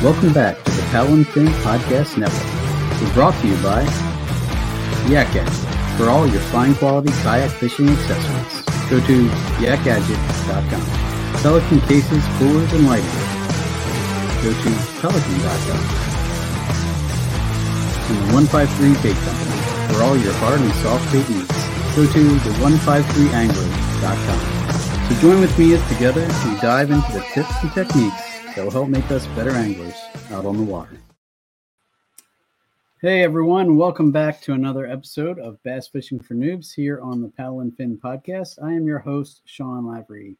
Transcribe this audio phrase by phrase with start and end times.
[0.00, 2.46] Welcome back to the Paddle Fin Podcast Network.
[3.02, 3.82] We're brought to you by
[5.10, 5.50] Yak Gadget
[5.98, 8.62] for all your fine quality kayak fishing accessories.
[8.86, 9.26] Go to
[9.58, 10.84] yakgadget.com.
[11.42, 13.10] Pelican cases, coolers, and lighting.
[14.46, 14.70] Go to
[15.02, 15.82] pelican.com.
[18.06, 19.58] And the 153 Bait Company
[19.90, 21.50] for all your hard and soft bait needs.
[21.98, 24.40] Go to the 153angler.com.
[25.10, 28.72] So join with me as together we dive into the tips and techniques that will
[28.72, 29.94] help make us better anglers
[30.32, 30.98] out on the water.
[33.00, 37.28] Hey everyone, welcome back to another episode of Bass Fishing for Noobs here on the
[37.28, 38.60] Paddle and Fin podcast.
[38.60, 40.34] I am your host, Sean Lavery.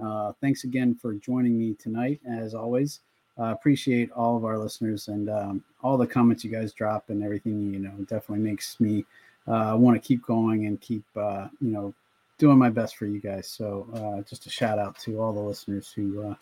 [0.00, 2.20] Uh, thanks again for joining me tonight.
[2.24, 3.00] As always,
[3.40, 7.24] uh, appreciate all of our listeners and um, all the comments you guys drop and
[7.24, 7.74] everything.
[7.74, 9.04] You know, definitely makes me
[9.48, 11.92] uh, want to keep going and keep uh, you know
[12.38, 13.48] doing my best for you guys.
[13.48, 16.34] So uh, just a shout out to all the listeners who uh,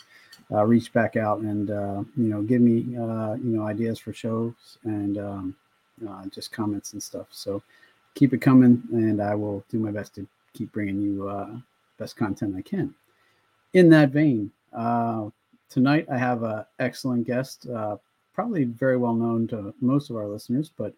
[0.52, 4.12] uh, reach back out and uh, you know give me uh, you know ideas for
[4.12, 5.56] shows and um,
[6.30, 7.26] just comments and stuff.
[7.30, 7.62] So
[8.14, 11.62] keep it coming, and I will do my best to keep bringing you
[11.98, 12.94] best content I can.
[13.74, 14.50] In that vein,
[15.70, 17.66] tonight I have an excellent guest,
[18.34, 20.94] probably very well known to most of our listeners, but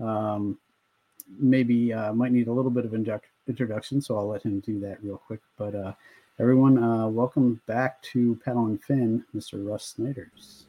[0.00, 0.58] um,
[1.38, 3.20] maybe uh, might need a little bit of indu-
[3.50, 4.00] introduction.
[4.00, 5.40] So I'll let him do that real quick.
[5.58, 5.92] But uh,
[6.38, 9.62] everyone, uh, welcome back to Paddle and Fin, Mr.
[9.62, 10.66] Rus Snyders.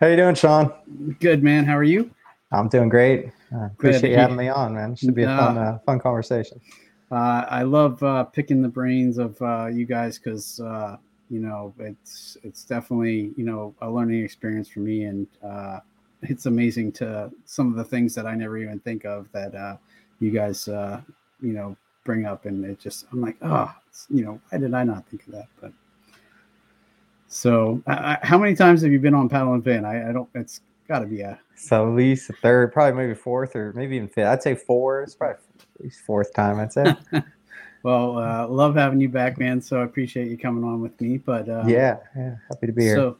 [0.00, 0.72] How you doing, Sean?
[1.20, 1.64] Good man.
[1.64, 2.10] How are you?
[2.50, 3.30] I'm doing great.
[3.54, 4.96] Uh, appreciate you having me on, man.
[4.96, 6.60] Should be a fun, uh, fun conversation.
[7.10, 10.96] Uh, I love uh, picking the brains of uh, you guys because uh,
[11.30, 15.80] you know it's it's definitely you know a learning experience for me, and uh,
[16.22, 19.76] it's amazing to some of the things that I never even think of that uh,
[20.20, 21.00] you guys uh,
[21.40, 23.72] you know bring up, and it just I'm like, oh,
[24.10, 25.48] you know, why did I not think of that?
[25.60, 25.72] But
[27.28, 29.84] so, I, I, how many times have you been on Paddle and Fin?
[29.84, 30.28] I, I don't.
[30.34, 33.96] It's got to be a So at least a third, probably maybe fourth or maybe
[33.96, 34.26] even fifth.
[34.26, 35.02] I'd say four.
[35.02, 36.60] It's probably at least fourth time.
[36.60, 36.94] I'd say.
[37.82, 39.60] well, uh, love having you back, man.
[39.60, 41.16] So I appreciate you coming on with me.
[41.16, 42.36] But um, yeah, yeah.
[42.48, 42.96] Happy to be here.
[42.96, 43.16] So,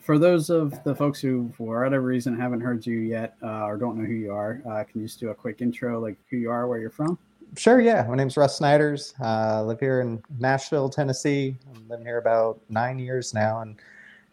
[0.00, 3.76] for those of the folks who, for whatever reason, haven't heard you yet uh, or
[3.76, 6.38] don't know who you are, uh, can you just do a quick intro, like who
[6.38, 7.18] you are, where you're from?
[7.56, 7.80] Sure.
[7.80, 8.06] Yeah.
[8.08, 9.12] My name's Rus Snyders.
[9.20, 11.56] Uh, I live here in Nashville, Tennessee.
[11.74, 13.76] I'm living here about nine years now, and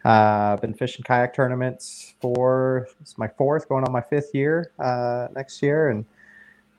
[0.04, 4.70] uh, I've been fishing kayak tournaments for it's my fourth, going on my fifth year
[4.78, 6.04] uh, next year, and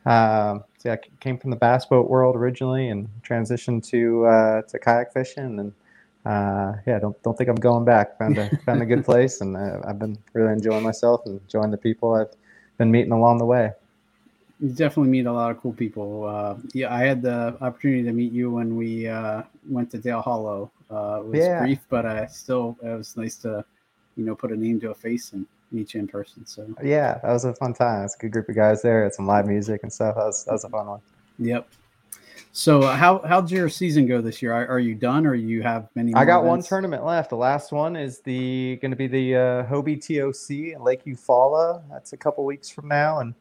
[0.05, 4.61] um, so yeah, I came from the bass boat world originally and transitioned to uh,
[4.61, 5.73] to kayak fishing, and
[6.25, 8.17] uh, yeah, don't don't think I'm going back.
[8.17, 11.71] Found a found a good place, and uh, I've been really enjoying myself and enjoying
[11.71, 12.31] the people I've
[12.77, 13.73] been meeting along the way.
[14.59, 16.25] You definitely meet a lot of cool people.
[16.25, 20.21] Uh, yeah, I had the opportunity to meet you when we uh, went to Dale
[20.21, 20.69] Hollow.
[20.91, 21.59] Uh, it was Yeah.
[21.59, 23.63] brief, but I still it was nice to,
[24.17, 26.45] you know, put a name to a face and meet you in person.
[26.45, 28.03] So, Yeah, that was a fun time.
[28.03, 29.03] It's a good group of guys there.
[29.03, 30.15] Had some live music and stuff.
[30.15, 31.01] That was that was a fun one.
[31.37, 31.67] yep.
[32.51, 34.51] So, uh, how how'd your season go this year?
[34.51, 36.13] Are, are you done, or you have many?
[36.15, 37.29] I got one tournament left.
[37.29, 41.83] The last one is the going to be the uh, Hobie TOC in Lake Eufaula.
[41.89, 43.35] That's a couple weeks from now, and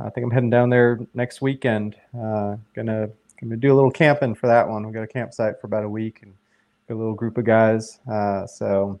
[0.00, 1.96] I think I'm heading down there next weekend.
[2.16, 3.10] Uh, gonna
[3.40, 4.86] gonna do a little camping for that one.
[4.86, 6.32] We got a campsite for about a week and
[6.88, 7.98] a little group of guys.
[8.10, 9.00] Uh, so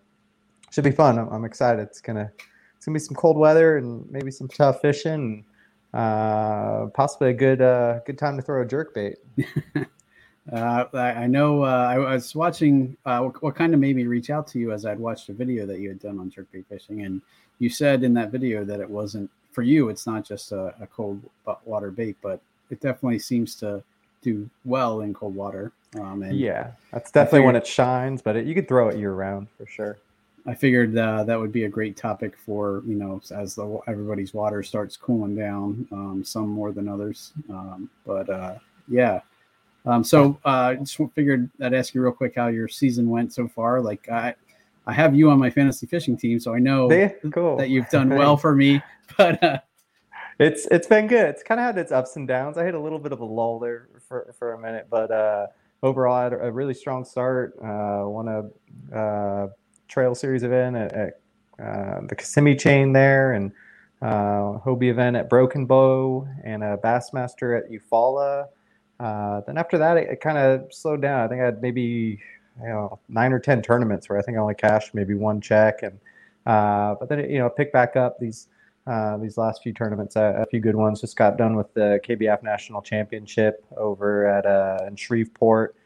[0.70, 1.18] should be fun.
[1.18, 1.82] I'm, I'm excited.
[1.82, 2.30] It's gonna
[2.76, 5.14] it's gonna be some cold weather and maybe some tough fishing.
[5.14, 5.44] And,
[5.94, 9.18] uh, possibly a good uh, good time to throw a jerk bait.
[10.52, 11.62] Uh, I know.
[11.62, 12.96] Uh, I was watching.
[13.04, 15.78] What, kind of made me reach out to you as I'd watched a video that
[15.78, 17.22] you had done on jerkbait fishing, and
[17.60, 19.88] you said in that video that it wasn't for you.
[19.88, 21.22] It's not just a, a cold
[21.64, 22.40] water bait, but
[22.70, 23.82] it definitely seems to
[24.22, 25.72] do well in cold water.
[25.96, 28.98] Um, and yeah, that's definitely figured, when it shines, but it, you could throw it
[28.98, 29.98] year round for sure.
[30.46, 34.34] I figured uh, that would be a great topic for you know as the everybody's
[34.34, 37.32] water starts cooling down, um, some more than others.
[37.50, 38.54] Um, but uh,
[38.88, 39.20] yeah,
[39.84, 43.48] um, so uh, just figured I'd ask you real quick how your season went so
[43.48, 43.80] far.
[43.80, 44.34] Like I,
[44.86, 46.88] I have you on my fantasy fishing team, so I know
[47.30, 47.56] cool.
[47.56, 48.82] that you've done well for me.
[49.16, 49.58] But uh,
[50.38, 51.26] it's it's been good.
[51.26, 52.58] It's kind of had its ups and downs.
[52.58, 55.46] I had a little bit of a lull there for for a minute, but uh,
[55.82, 57.54] overall, I had a really strong start.
[57.62, 59.48] Uh, won a uh,
[59.88, 61.20] trail series event at, at
[61.62, 63.52] uh, the Kissimmee chain there, and
[64.00, 68.46] uh, Hobie event at Broken Bow, and a Bassmaster at Eufaula.
[68.98, 71.20] Uh, then after that, it, it kind of slowed down.
[71.20, 72.20] I think I had maybe
[72.60, 75.82] you know nine or ten tournaments where I think I only cashed maybe one check,
[75.82, 75.98] and
[76.46, 78.48] uh, but then it, you know picked back up these
[78.86, 80.16] uh, these last few tournaments.
[80.16, 81.00] A, a, few good ones.
[81.00, 85.76] Just got done with the KBF National Championship over at uh, in Shreveport,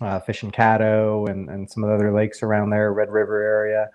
[0.00, 3.90] uh, fishing Caddo and and some of the other lakes around there, Red River area.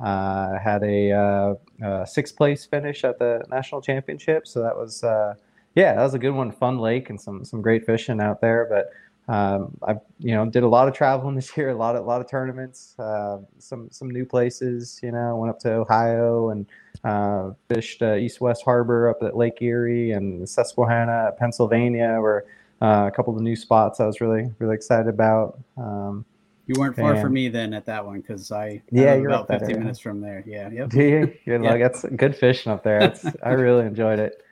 [0.00, 5.02] Uh, had a, uh, a, sixth place finish at the national championship, so that was
[5.02, 5.34] uh,
[5.74, 6.52] yeah, that was a good one.
[6.52, 8.90] Fun lake and some some great fishing out there, but
[9.28, 12.06] um, I you know did a lot of traveling this year, a lot of a
[12.06, 14.98] lot of tournaments, uh, some some new places.
[15.02, 16.66] You know, went up to Ohio and
[17.04, 22.46] uh, fished uh, East West Harbor up at Lake Erie and Susquehanna, Pennsylvania, were
[22.80, 25.58] uh, a couple of the new spots I was really really excited about.
[25.76, 26.24] Um,
[26.66, 29.48] you weren't far and, from me then at that one because I yeah you're about
[29.48, 30.42] 50 minutes from there.
[30.46, 30.92] Yeah, yep.
[30.94, 31.34] You?
[31.44, 33.14] You're like that's good fishing up there.
[33.42, 34.42] I really enjoyed it.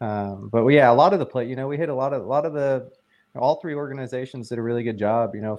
[0.00, 2.22] Um, but yeah, a lot of the play, you know, we hit a lot of
[2.22, 2.90] a lot of the
[3.34, 5.58] all three organizations did a really good job, you know,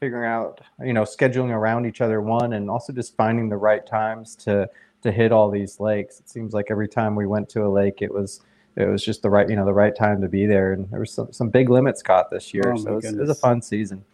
[0.00, 3.86] figuring out, you know, scheduling around each other one and also just finding the right
[3.86, 4.68] times to
[5.02, 6.18] to hit all these lakes.
[6.20, 8.40] It seems like every time we went to a lake, it was
[8.76, 10.72] it was just the right, you know, the right time to be there.
[10.72, 12.74] And there was some, some big limits caught this year.
[12.74, 14.04] Oh so it was, it was, a fun season.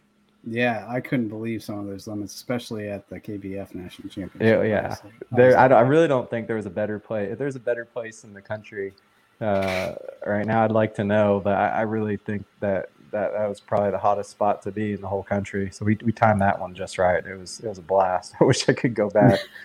[0.46, 4.40] Yeah, I couldn't believe some of those limits, especially at the KBF National Championship.
[4.40, 4.96] Yeah, yeah.
[5.32, 7.32] There, I, I, really don't think there was a better place.
[7.32, 8.92] If there's a better place in the country
[9.40, 9.94] uh,
[10.26, 11.40] right now, I'd like to know.
[11.42, 14.93] But I, I really think that that that was probably the hottest spot to be
[14.93, 15.70] in the whole country.
[15.72, 17.25] So we we timed that one just right.
[17.25, 18.34] It was it was a blast.
[18.40, 19.38] I wish I could go back.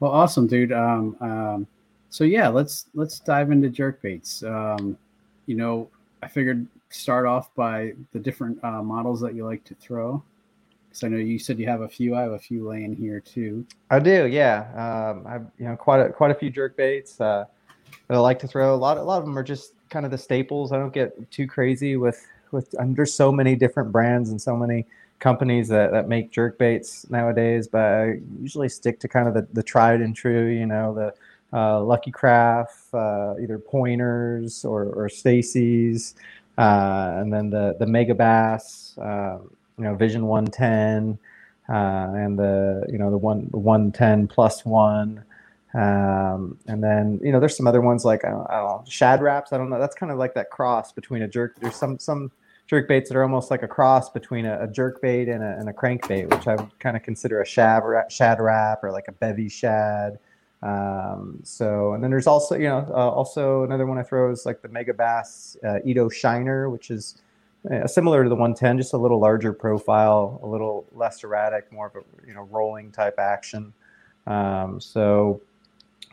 [0.00, 0.72] well, awesome, dude.
[0.72, 1.66] Um, um,
[2.08, 4.42] so yeah, let's let's dive into jerk baits.
[4.42, 4.98] Um,
[5.46, 5.88] you know,
[6.22, 10.22] I figured start off by the different uh, models that you like to throw.
[10.88, 12.14] Because I know you said you have a few.
[12.14, 13.66] I have a few laying here too.
[13.90, 15.10] I do, yeah.
[15.12, 17.44] Um, I've you know quite a quite a few jerk baits uh,
[18.08, 18.74] that I like to throw.
[18.74, 20.72] A lot a lot of them are just kind of the staples.
[20.72, 22.74] I don't get too crazy with with.
[22.78, 24.86] There's so many different brands and so many
[25.20, 29.46] companies that, that make jerk baits nowadays, but I usually stick to kind of the,
[29.52, 30.48] the tried and true.
[30.48, 36.14] You know, the uh, Lucky Craft, uh, either pointers or, or Staysees,
[36.58, 39.38] uh, and then the the Megabass, uh,
[39.78, 41.18] you know, Vision 110,
[41.68, 45.24] uh, and the you know the one 110 plus one.
[45.74, 48.84] Um, and then you know, there's some other ones like I don't, I don't know,
[48.88, 49.52] shad raps.
[49.52, 49.78] I don't know.
[49.78, 51.58] That's kind of like that cross between a jerk.
[51.60, 52.30] There's some some
[52.66, 55.56] jerk baits that are almost like a cross between a, a jerk bait and a,
[55.58, 59.08] and a crankbait, which I would kind of consider a shad shad rap or like
[59.08, 60.18] a bevy shad.
[60.62, 64.46] Um, so and then there's also you know uh, also another one I throw is
[64.46, 67.16] like the Megabass uh, Ito Shiner, which is
[67.70, 71.88] uh, similar to the 110, just a little larger profile, a little less erratic, more
[71.88, 73.72] of a you know rolling type action.
[74.26, 75.40] Um, so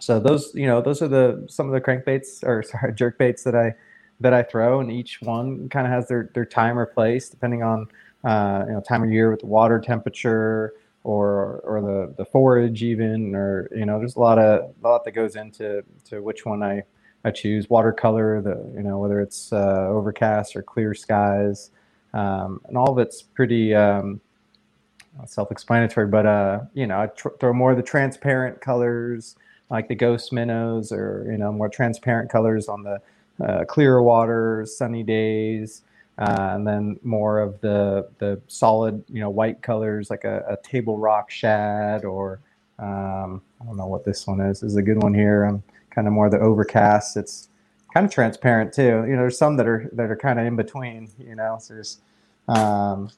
[0.01, 3.43] so those, you know, those are the some of the crankbaits or sorry, jerk baits
[3.43, 3.75] that I
[4.19, 7.63] that I throw, and each one kind of has their their time or place depending
[7.63, 7.87] on
[8.23, 12.83] uh, you know time of year with the water temperature or or the the forage
[12.83, 16.45] even or you know there's a lot of a lot that goes into to which
[16.45, 16.83] one I
[17.23, 17.69] I choose.
[17.69, 21.69] Watercolor the you know whether it's uh, overcast or clear skies
[22.13, 24.19] um, and all of it's pretty um,
[25.25, 29.35] self-explanatory but uh, you know I tr- throw more of the transparent colors
[29.71, 33.01] like the ghost minnows or you know more transparent colors on the
[33.43, 35.81] uh, clear water, sunny days,
[36.19, 40.57] uh, and then more of the the solid you know white colors like a, a
[40.67, 42.39] table rock shad or
[42.77, 44.59] um, I don't know what this one is.
[44.59, 45.45] This is a good one here.
[45.45, 47.15] I'm kind of more the overcast.
[47.15, 47.49] It's
[47.93, 49.05] kind of transparent too.
[49.07, 51.09] You know, there's some that are that are kind of in between.
[51.17, 51.99] You know, so there's
[52.49, 53.09] um,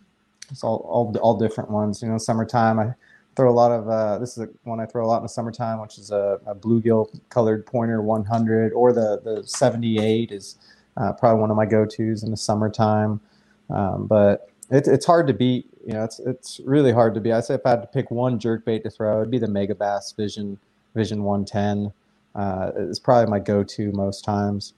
[0.51, 2.03] it's all, all all different ones.
[2.03, 2.93] You know, summertime I
[3.35, 5.79] throw a lot of uh, this is one I throw a lot in the summertime,
[5.81, 10.57] which is a, a bluegill colored pointer 100 or the the 78 is
[10.97, 13.19] uh, probably one of my go tos in the summertime.
[13.69, 15.67] Um, but it, it's hard to beat.
[15.85, 17.33] You know, it's it's really hard to beat.
[17.33, 19.47] I say if I had to pick one jerk bait to throw, it'd be the
[19.47, 20.57] Megabass Vision
[20.95, 21.91] Vision 110.
[22.35, 24.73] Uh, it's probably my go to most times.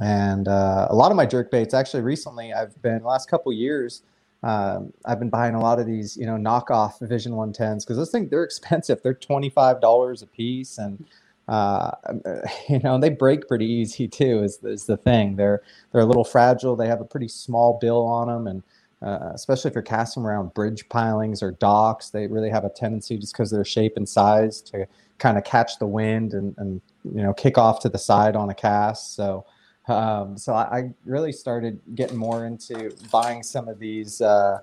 [0.00, 4.02] And uh, a lot of my jerk baits, actually, recently, I've been last couple years.
[4.42, 8.10] Um, I've been buying a lot of these, you know, knockoff Vision 110s because those
[8.10, 9.00] things they're expensive.
[9.02, 11.04] They're twenty five dollars a piece, and
[11.48, 11.92] uh,
[12.68, 14.42] you know they break pretty easy too.
[14.42, 15.36] Is is the thing?
[15.36, 16.74] They're they're a little fragile.
[16.74, 18.62] They have a pretty small bill on them, and
[19.00, 23.18] uh, especially if you're casting around bridge pilings or docks, they really have a tendency
[23.18, 24.86] just because of their shape and size to
[25.18, 28.50] kind of catch the wind and, and you know kick off to the side on
[28.50, 29.14] a cast.
[29.14, 29.44] So
[29.88, 34.60] um, so I, I, really started getting more into buying some of these uh,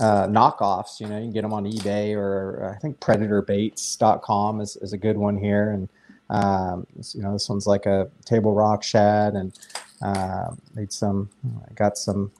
[0.00, 0.98] uh, knockoffs.
[0.98, 4.98] You know, you can get them on eBay or I think PredatorBaits.com is, is a
[4.98, 5.70] good one here.
[5.72, 5.88] And
[6.30, 9.56] um, you know, this one's like a table rock shad, and
[10.02, 11.30] uh, made some.
[11.68, 12.32] I got some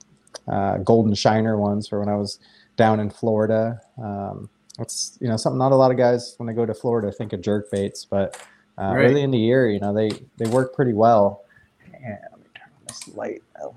[0.47, 2.39] uh, golden shiner ones for when I was
[2.75, 3.81] down in Florida.
[4.01, 7.11] Um, it's you know something not a lot of guys when they go to Florida
[7.11, 8.35] think of jerk baits, but
[8.77, 9.05] uh, right.
[9.05, 11.43] early in the year, you know they they work pretty well.
[12.07, 13.43] And let me turn on this light.
[13.61, 13.75] Oh.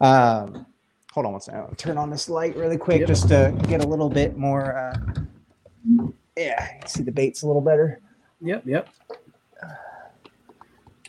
[0.00, 0.66] Um,
[1.12, 1.60] hold on one second.
[1.60, 3.08] I'll turn on this light really quick yep.
[3.08, 4.76] just to get a little bit more.
[4.76, 6.04] Uh,
[6.36, 8.00] yeah, see the baits a little better.
[8.40, 8.88] Yep, yep.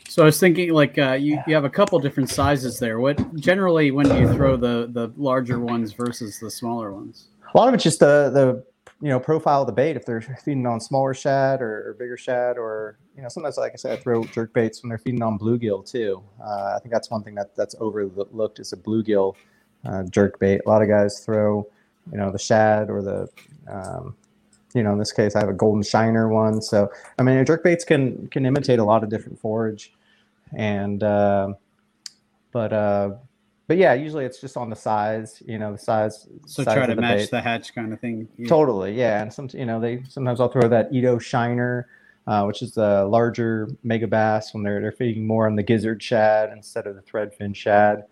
[0.08, 2.98] So I was thinking, like, uh, you, you have a couple different sizes there.
[2.98, 7.28] What generally when do you throw the the larger ones versus the smaller ones?
[7.54, 8.64] A lot of it's just the the
[9.00, 9.96] you know profile the bait.
[9.96, 13.72] If they're feeding on smaller shad or, or bigger shad, or you know sometimes, like
[13.72, 16.22] I said, I throw jerk baits when they're feeding on bluegill too.
[16.42, 19.34] Uh, I think that's one thing that that's overlooked is a bluegill
[19.84, 20.60] uh, jerk bait.
[20.66, 21.66] A lot of guys throw
[22.10, 23.28] you know the shad or the
[23.70, 24.16] um,
[24.74, 26.60] you know in this case I have a golden shiner one.
[26.60, 29.92] So I mean jerk baits can can imitate a lot of different forage
[30.56, 31.54] and uh,
[32.52, 33.10] but uh,
[33.70, 36.26] but yeah, usually it's just on the size, you know, the size.
[36.44, 37.30] So size try to the match bait.
[37.30, 38.26] the hatch kind of thing.
[38.36, 38.48] Yeah.
[38.48, 39.22] Totally, yeah.
[39.22, 41.86] And some, you know, they sometimes I'll throw that Ito Shiner,
[42.26, 46.50] uh, which is the larger Megabass when they're they're feeding more on the gizzard shad
[46.50, 48.06] instead of the threadfin shad.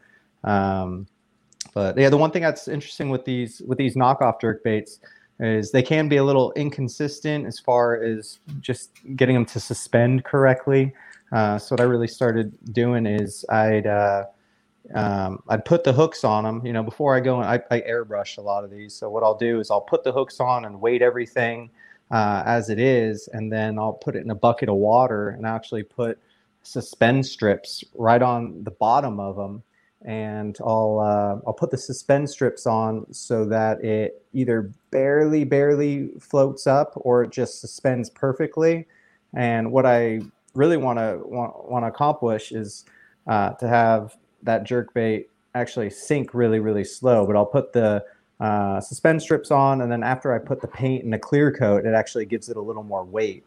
[0.45, 1.09] Um,
[1.75, 5.00] but yeah, the one thing that's interesting with these with these knockoff jerk baits
[5.41, 10.25] is they can be a little inconsistent as far as just getting them to suspend
[10.25, 10.95] correctly.
[11.33, 14.27] Uh, so what I really started doing is I'd uh,
[14.95, 16.64] um, I'd put the hooks on them.
[16.64, 18.95] You know, before I go, in, I, I, airbrush a lot of these.
[18.95, 21.71] So what I'll do is I'll put the hooks on and weight everything
[22.11, 25.47] uh, as it is, and then I'll put it in a bucket of water and
[25.47, 26.18] actually put
[26.62, 29.62] suspend strips right on the bottom of them.
[30.04, 36.11] And I'll uh, I'll put the suspend strips on so that it either barely barely
[36.21, 38.87] floats up or it just suspends perfectly.
[39.35, 40.21] And what I
[40.54, 42.85] really want to want to accomplish is
[43.26, 47.26] uh, to have that jerk bait actually sink really really slow.
[47.26, 48.04] But I'll put the
[48.40, 51.85] uh, suspend strips on, and then after I put the paint and the clear coat,
[51.85, 53.45] it actually gives it a little more weight.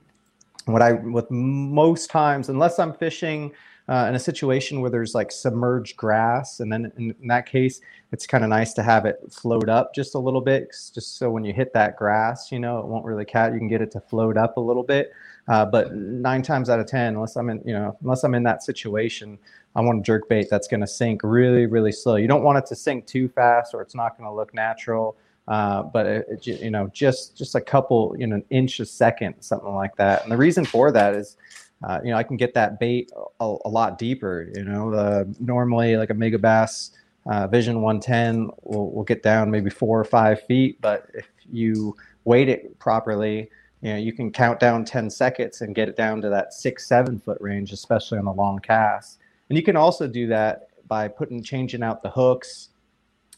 [0.66, 3.52] What I with most times, unless I'm fishing
[3.90, 7.82] uh, in a situation where there's like submerged grass, and then in, in that case,
[8.12, 11.32] it's kind of nice to have it float up just a little bit, just so
[11.32, 13.54] when you hit that grass, you know, it won't really catch.
[13.54, 15.14] You can get it to float up a little bit.
[15.48, 18.44] Uh, but nine times out of ten, unless I'm in, you know, unless I'm in
[18.44, 19.40] that situation,
[19.76, 22.16] I want a jerk bait that's going to sink really, really slow.
[22.16, 25.16] You don't want it to sink too fast, or it's not going to look natural.
[25.48, 28.86] Uh, but it, it, you know, just just a couple, you know, an inch a
[28.86, 30.24] second, something like that.
[30.24, 31.36] And the reason for that is,
[31.84, 34.50] uh, you know, I can get that bait a, a lot deeper.
[34.56, 36.92] You know, the, normally like a Megabass
[37.26, 41.96] uh, Vision 110 will will get down maybe four or five feet, but if you
[42.24, 43.50] weight it properly,
[43.82, 46.88] you know you can count down 10 seconds and get it down to that six
[46.88, 49.20] seven foot range especially on a long cast
[49.52, 52.70] and you can also do that by putting changing out the hooks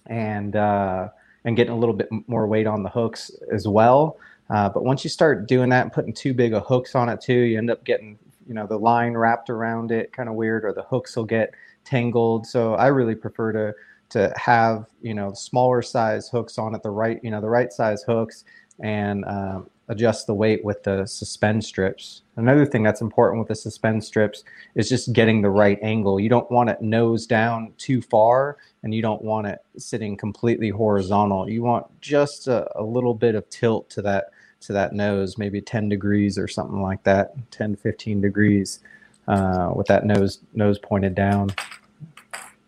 [0.05, 1.07] and uh,
[1.43, 4.19] and getting a little bit more weight on the hooks as well.
[4.51, 7.19] Uh, but once you start doing that and putting too big of hooks on it
[7.19, 10.63] too you end up getting you know the line wrapped around it kind of weird
[10.63, 11.51] or the hooks will get
[11.83, 12.45] tangled.
[12.45, 13.73] So i really prefer to
[14.09, 17.73] to have you know smaller size hooks on it the right you know the right
[17.73, 18.43] size hooks
[18.81, 22.21] and um, adjust the weight with the suspend strips.
[22.35, 24.43] Another thing that's important with the suspend strips
[24.75, 26.19] is just getting the right angle.
[26.19, 30.69] You don't want it nose down too far and you don't want it sitting completely
[30.69, 31.49] horizontal.
[31.49, 35.59] You want just a, a little bit of tilt to that to that nose, maybe
[35.59, 38.79] 10 degrees or something like that, 10 15 degrees
[39.27, 41.49] uh, with that nose nose pointed down.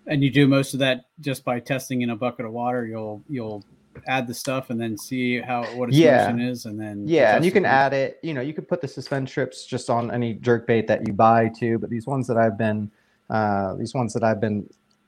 [0.08, 2.86] And you do most of that just by testing in a bucket of water.
[2.86, 3.64] You'll you'll
[4.08, 6.32] add the stuff and then see how what its yeah.
[6.32, 8.20] motion is and then yeah and you can add it.
[8.24, 11.14] You know you could put the suspend strips just on any jerk bait that you
[11.14, 12.92] buy too but these ones that i've been
[13.30, 14.68] uh, these ones that i've been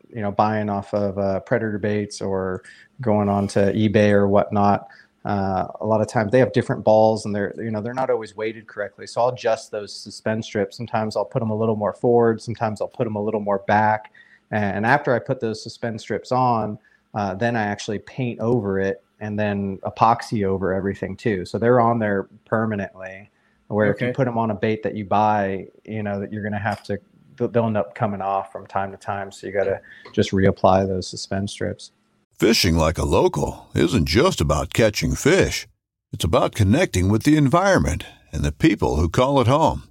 [0.09, 2.63] you know buying off of uh, predator baits or
[3.01, 4.87] going on to ebay or whatnot
[5.27, 8.09] uh, a lot of times they have different balls and they're you know they're not
[8.09, 9.05] always weighted correctly.
[9.05, 12.41] So i'll adjust those suspend strips sometimes i'll put them a little more forward.
[12.41, 14.13] Sometimes i'll put them a little more back.
[14.51, 16.79] And after i put those suspend strips on
[17.17, 21.81] uh, then i actually paint over it and then epoxy over everything too so they're
[21.81, 23.29] on there permanently
[23.67, 24.05] where okay.
[24.05, 26.53] if you put them on a bait that you buy you know that you're going
[26.53, 26.97] to have to
[27.35, 29.79] they'll end up coming off from time to time so you got to
[30.13, 31.91] just reapply those suspend strips
[32.39, 35.67] Fishing like a local isn't just about catching fish.
[36.13, 39.89] It's about connecting with the environment and the people who call it home.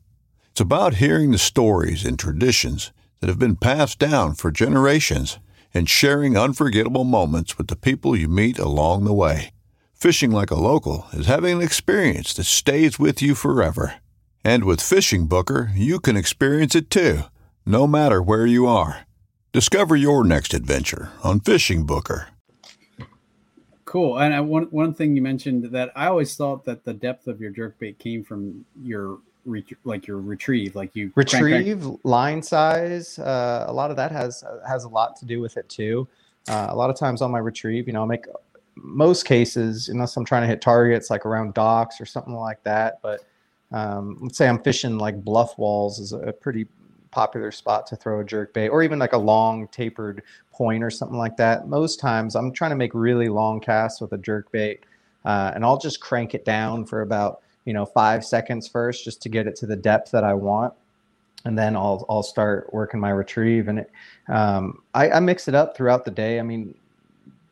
[0.52, 5.40] It's about hearing the stories and traditions that have been passed down for generations
[5.74, 9.50] and sharing unforgettable moments with the people you meet along the way.
[9.94, 13.94] Fishing like a local is having an experience that stays with you forever.
[14.44, 17.22] And with Fishing Booker, you can experience it too,
[17.64, 19.06] no matter where you are.
[19.52, 22.28] Discover your next adventure on Fishing Booker.
[23.86, 24.18] Cool.
[24.18, 27.40] And I, one one thing you mentioned that I always thought that the depth of
[27.40, 29.20] your jerk bait came from your
[29.84, 33.18] like your retrieve, like you retrieve crank, line size.
[33.18, 36.08] Uh, a lot of that has has a lot to do with it too.
[36.48, 38.26] Uh, a lot of times on my retrieve, you know, I'll make
[38.76, 43.00] most cases, unless I'm trying to hit targets like around docks or something like that.
[43.02, 43.24] But
[43.72, 46.66] um, let's say I'm fishing like bluff walls is a pretty
[47.10, 50.22] popular spot to throw a jerk bait or even like a long tapered
[50.52, 51.66] point or something like that.
[51.66, 54.84] Most times I'm trying to make really long casts with a jerk bait
[55.24, 59.20] uh, and I'll just crank it down for about, you know, five seconds first just
[59.22, 60.72] to get it to the depth that I want.
[61.44, 63.90] And then I'll, I'll start working my retrieve and it,
[64.28, 66.40] um, I, I mix it up throughout the day.
[66.40, 66.74] I mean,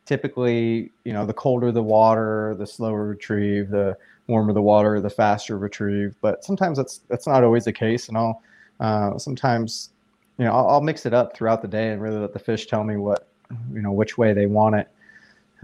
[0.06, 5.11] typically, you know, the colder the water, the slower retrieve, the warmer the water, the
[5.11, 6.16] faster retrieve.
[6.21, 8.42] But sometimes that's that's not always the case, and I'll
[8.80, 9.90] uh, sometimes,
[10.38, 12.66] you know, I'll, I'll, mix it up throughout the day and really let the fish
[12.66, 13.28] tell me what,
[13.73, 14.88] you know, which way they want it.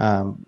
[0.00, 0.46] Um,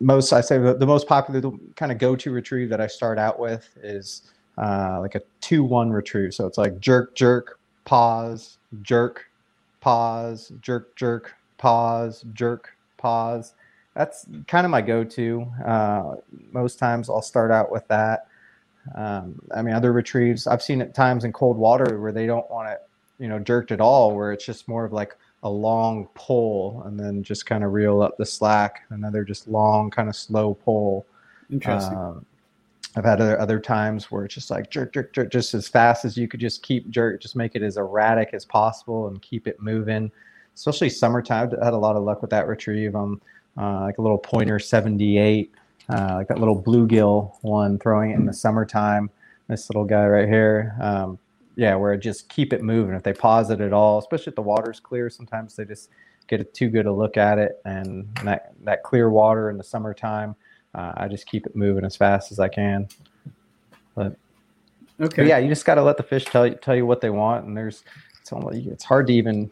[0.00, 3.38] most, I say the, the most popular kind of go-to retrieve that I start out
[3.38, 6.34] with is uh, like a two-one retrieve.
[6.34, 9.26] So it's like jerk, jerk, pause, jerk,
[9.80, 13.54] pause, jerk, jerk, pause, jerk, pause.
[13.94, 15.46] That's kind of my go-to.
[15.64, 16.14] Uh,
[16.52, 18.28] most times I'll start out with that.
[18.94, 22.48] Um, I mean, other retrieves, I've seen at times in cold water where they don't
[22.50, 22.78] want it,
[23.18, 26.98] you know, jerked at all, where it's just more of like a long pull and
[26.98, 28.82] then just kind of reel up the slack.
[28.90, 31.06] Another just long, kind of slow pull.
[31.50, 31.96] Interesting.
[31.96, 32.26] Um,
[32.96, 36.04] I've had other, other times where it's just like jerk, jerk, jerk, just as fast
[36.04, 39.46] as you could just keep jerk, just make it as erratic as possible and keep
[39.46, 40.10] it moving.
[40.54, 42.96] Especially summertime, I had a lot of luck with that retrieve.
[42.96, 43.20] Um,
[43.58, 45.50] uh, like a little pointer 78
[45.88, 49.10] uh, like that little bluegill one throwing it in the summertime.
[49.48, 50.74] This little guy right here.
[50.80, 51.18] Um,
[51.56, 52.94] yeah, where just keep it moving.
[52.94, 55.90] If they pause it at all, especially if the water's clear, sometimes they just
[56.28, 57.60] get it too good a look at it.
[57.64, 60.36] And that, that clear water in the summertime,
[60.74, 62.88] uh, I just keep it moving as fast as I can.
[63.94, 64.16] But
[65.00, 67.00] okay, but yeah, you just got to let the fish tell you tell you what
[67.00, 67.46] they want.
[67.46, 67.82] And there's
[68.20, 69.50] it's only it's hard to even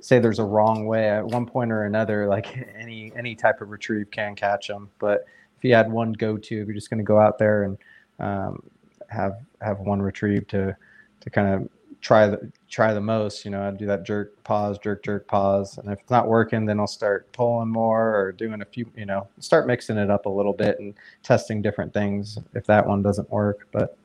[0.00, 2.26] say there's a wrong way at one point or another.
[2.26, 5.26] Like any any type of retrieve can catch them, but
[5.58, 7.78] if you had one go to, if you're just going to go out there and
[8.18, 8.62] um,
[9.08, 10.74] have have one retrieve to
[11.22, 11.68] to kind of
[12.00, 15.78] try the try the most, you know, I'd do that jerk pause, jerk jerk pause,
[15.78, 19.06] and if it's not working, then I'll start pulling more or doing a few, you
[19.06, 23.02] know, start mixing it up a little bit and testing different things if that one
[23.02, 23.68] doesn't work.
[23.72, 23.96] But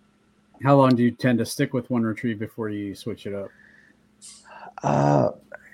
[0.63, 3.49] how long do you tend to stick with one retrieve before you switch it up?
[4.84, 5.30] Uh,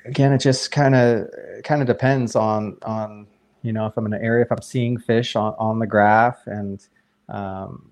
[0.05, 1.27] again, it just kind of
[1.63, 3.27] kind of depends on on
[3.63, 6.45] you know, if I'm in an area, if I'm seeing fish on, on the graph
[6.45, 6.85] and
[7.29, 7.89] um,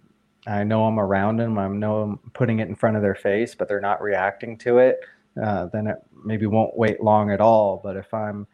[0.47, 3.55] I know I'm around them, I know I'm putting it in front of their face,
[3.55, 4.99] but they're not reacting to it,
[5.41, 7.79] uh, then it maybe won't wait long at all.
[7.83, 8.47] But if I'm,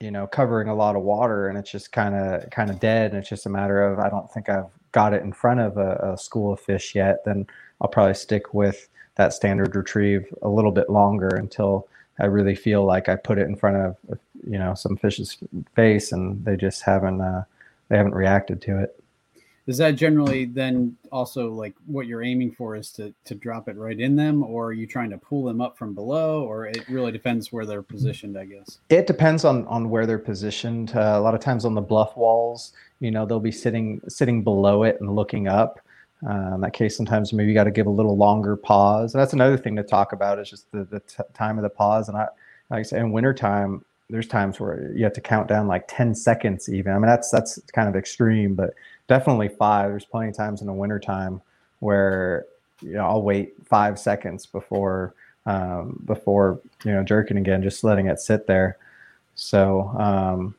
[0.00, 3.10] you know, covering a lot of water and it's just kind of kind of dead,
[3.10, 5.76] and it's just a matter of I don't think I've got it in front of
[5.76, 7.46] a, a school of fish yet, then
[7.80, 11.86] I'll probably stick with that standard retrieve a little bit longer until
[12.18, 13.96] I really feel like I put it in front of
[14.46, 15.36] you know some fish's
[15.74, 17.44] face and they just haven't uh,
[17.88, 18.99] they haven't reacted to it.
[19.66, 23.76] Is that generally then also like what you're aiming for is to to drop it
[23.76, 26.88] right in them, or are you trying to pull them up from below, or it
[26.88, 28.78] really depends where they're positioned, I guess.
[28.88, 30.92] It depends on on where they're positioned.
[30.96, 34.42] Uh, a lot of times on the bluff walls, you know, they'll be sitting sitting
[34.42, 35.80] below it and looking up.
[36.28, 39.14] Uh, in that case, sometimes maybe you got to give a little longer pause.
[39.14, 41.70] And that's another thing to talk about is just the, the t- time of the
[41.70, 42.08] pause.
[42.08, 42.28] And I,
[42.70, 46.14] like I said, in wintertime, there's times where you have to count down like 10
[46.14, 46.92] seconds even.
[46.92, 48.74] I mean, that's, that's kind of extreme, but
[49.10, 49.90] definitely five.
[49.90, 51.42] There's plenty of times in the wintertime
[51.80, 52.46] where,
[52.80, 55.14] you know, I'll wait five seconds before,
[55.46, 58.78] um, before, you know, jerking again, just letting it sit there.
[59.34, 60.54] So, um,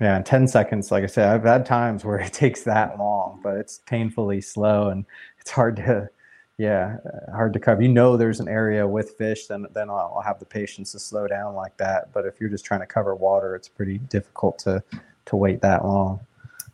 [0.00, 3.40] yeah, in 10 seconds, like I said, I've had times where it takes that long,
[3.42, 5.04] but it's painfully slow and
[5.38, 6.08] it's hard to,
[6.56, 6.96] yeah,
[7.34, 7.82] hard to cover.
[7.82, 11.26] You know, there's an area with fish, then then I'll have the patience to slow
[11.26, 12.14] down like that.
[12.14, 14.82] But if you're just trying to cover water, it's pretty difficult to
[15.26, 16.20] to wait that long.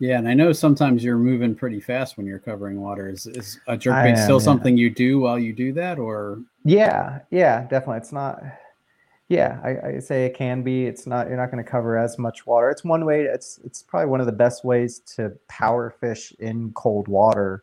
[0.00, 3.08] Yeah, and I know sometimes you're moving pretty fast when you're covering water.
[3.08, 4.44] Is, is a jerkbait still yeah.
[4.44, 6.40] something you do while you do that, or?
[6.64, 7.98] Yeah, yeah, definitely.
[7.98, 8.42] It's not
[9.30, 10.86] yeah, I, I, say it can be.
[10.86, 11.28] It's not.
[11.28, 12.68] You're not going to cover as much water.
[12.68, 13.22] It's one way.
[13.22, 17.62] It's it's probably one of the best ways to power fish in cold water,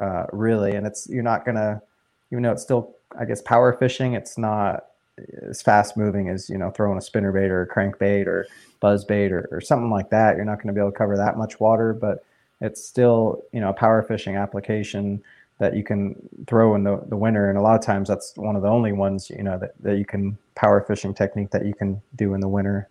[0.00, 0.76] uh, really.
[0.76, 1.82] And it's you're not going to,
[2.30, 4.12] even though it's still, I guess, power fishing.
[4.12, 4.84] It's not
[5.42, 8.46] as fast moving as you know throwing a spinner bait or a crankbait or
[8.80, 10.36] buzz bait or, or something like that.
[10.36, 12.24] You're not going to be able to cover that much water, but
[12.60, 15.22] it's still you know a power fishing application
[15.60, 17.50] that you can throw in the, the winter.
[17.50, 19.98] And a lot of times that's one of the only ones, you know, that, that
[19.98, 22.88] you can power fishing technique that you can do in the winter.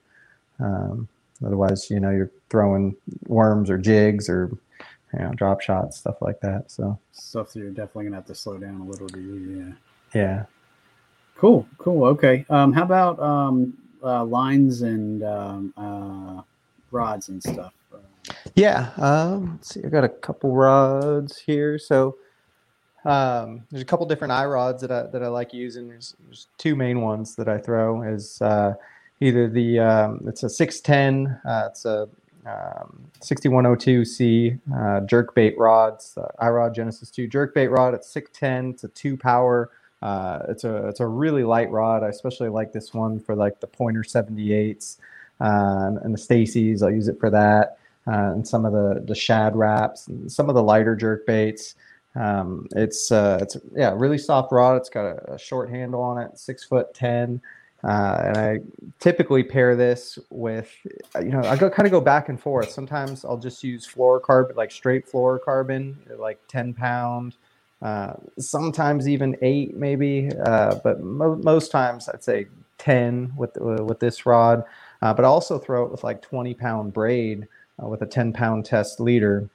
[0.60, 1.08] Um,
[1.44, 4.52] otherwise, you know, you're throwing worms or jigs or,
[5.13, 6.70] you know, drop shots, stuff like that.
[6.70, 9.24] So stuff that you're definitely gonna have to slow down a little bit.
[9.24, 9.74] Yeah.
[10.13, 10.46] Yeah.
[11.39, 11.65] Cool.
[11.78, 12.04] Cool.
[12.04, 12.45] Okay.
[12.49, 13.73] Um, how about, um,
[14.04, 16.41] uh, lines and, um, uh,
[16.91, 17.73] rods and stuff?
[18.56, 18.91] Yeah.
[18.97, 21.80] Um, let's see, I've got a couple rods here.
[21.80, 22.17] So,
[23.06, 25.88] um, there's a couple different iRods that I that I like using.
[25.88, 28.73] There's, there's two main ones that I throw is uh,
[29.21, 32.10] either the um, it's a 610, uh, it's a
[32.45, 37.93] um, 6102C uh, jerk bait rods, uh, iRod Genesis 2 jerk bait rod.
[37.93, 38.71] It's 610.
[38.71, 39.71] It's a two power.
[40.02, 42.04] Uh, it's a it's a really light rod.
[42.04, 44.98] I especially like this one for like the pointer 78s
[45.42, 46.82] uh, and the Staysees.
[46.84, 47.78] I'll use it for that.
[48.08, 51.76] Uh, and some of the the shad raps and some of the lighter jerk baits.
[52.16, 54.78] Um, it's uh, it's yeah, really soft rod.
[54.78, 57.40] It's got a, a short handle on it, six foot ten,
[57.84, 58.60] uh, and I
[59.00, 60.72] typically pair this with
[61.22, 62.72] you know I go kind of go back and forth.
[62.72, 67.36] Sometimes I'll just use fluorocarbon, like straight fluorocarbon, like ten pound.
[67.82, 73.84] Uh, sometimes even eight, maybe, uh, but mo- most times I'd say ten with uh,
[73.84, 74.63] with this rod.
[75.02, 79.00] Uh, but also throw it with like twenty pound braid with a ten pound test
[79.00, 79.50] leader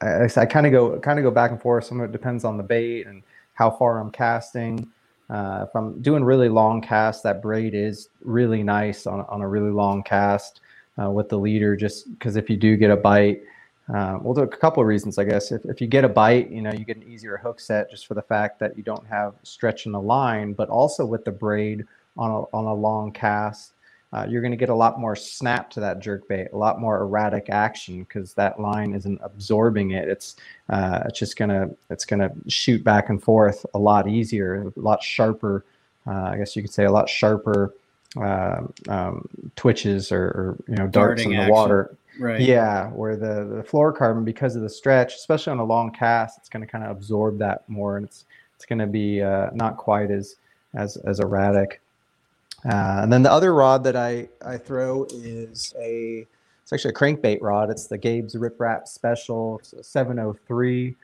[0.00, 1.84] I, I kind of go kind of go back and forth.
[1.84, 3.22] Some of it depends on the bait and
[3.54, 4.88] how far I'm casting.
[5.28, 9.48] Uh, if I'm doing really long casts, that braid is really nice on, on a
[9.48, 10.60] really long cast
[11.02, 11.76] uh, with the leader.
[11.76, 13.42] Just because if you do get a bite,
[13.92, 15.50] uh, well, there are a couple of reasons, I guess.
[15.50, 18.06] If, if you get a bite, you know, you get an easier hook set just
[18.06, 21.30] for the fact that you don't have stretch in the line, but also with the
[21.30, 23.72] braid on a, on a long cast,
[24.12, 26.80] uh, you're going to get a lot more snap to that jerk bait, a lot
[26.80, 30.08] more erratic action because that line isn't absorbing it.
[30.08, 30.36] It's
[30.70, 35.02] uh, it's just gonna it's gonna shoot back and forth a lot easier, a lot
[35.02, 35.64] sharper.
[36.06, 37.74] Uh, I guess you could say a lot sharper
[38.16, 41.54] uh, um, twitches or, or, you know darts Darting in the action.
[41.54, 41.96] water.
[42.18, 42.40] Right.
[42.40, 46.48] Yeah, where the the fluorocarbon because of the stretch, especially on a long cast, it's
[46.48, 48.24] going to kind of absorb that more, and it's
[48.56, 50.36] it's going to be uh, not quite as
[50.74, 51.80] as as erratic.
[52.64, 56.26] Uh, and then the other rod that I, I throw is a
[56.62, 57.70] it's actually a crankbait rod.
[57.70, 59.58] It's the Gabe's Rip Rap Special.
[59.60, 60.96] It's a 703.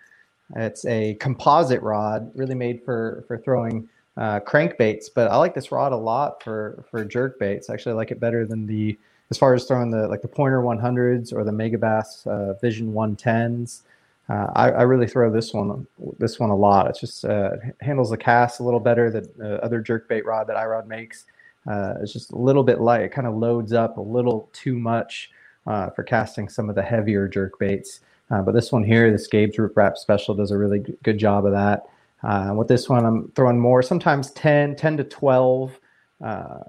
[0.56, 5.06] It's a composite rod, really made for for throwing uh, crankbaits.
[5.14, 7.70] But I like this rod a lot for for jerk baits.
[7.70, 8.98] Actually, I like it better than the
[9.34, 13.80] as far as throwing the like the pointer 100s or the Megabass uh, Vision 110s.
[14.28, 15.88] Uh, I, I, really throw this one
[16.20, 16.88] this one a lot.
[16.88, 20.56] It just uh, handles the cast a little better than the other jerkbait rod that
[20.56, 21.24] iRod makes.
[21.66, 23.02] Uh, it's just a little bit light.
[23.02, 25.32] It kind of loads up a little too much
[25.66, 28.02] uh, for casting some of the heavier jerk baits.
[28.30, 31.44] Uh, but this one here, this Gabe's Rip Rap Special, does a really good job
[31.44, 31.86] of that.
[32.22, 35.80] Uh, with this one, I'm throwing more, sometimes 10, 10 to 12.
[36.24, 36.60] Uh,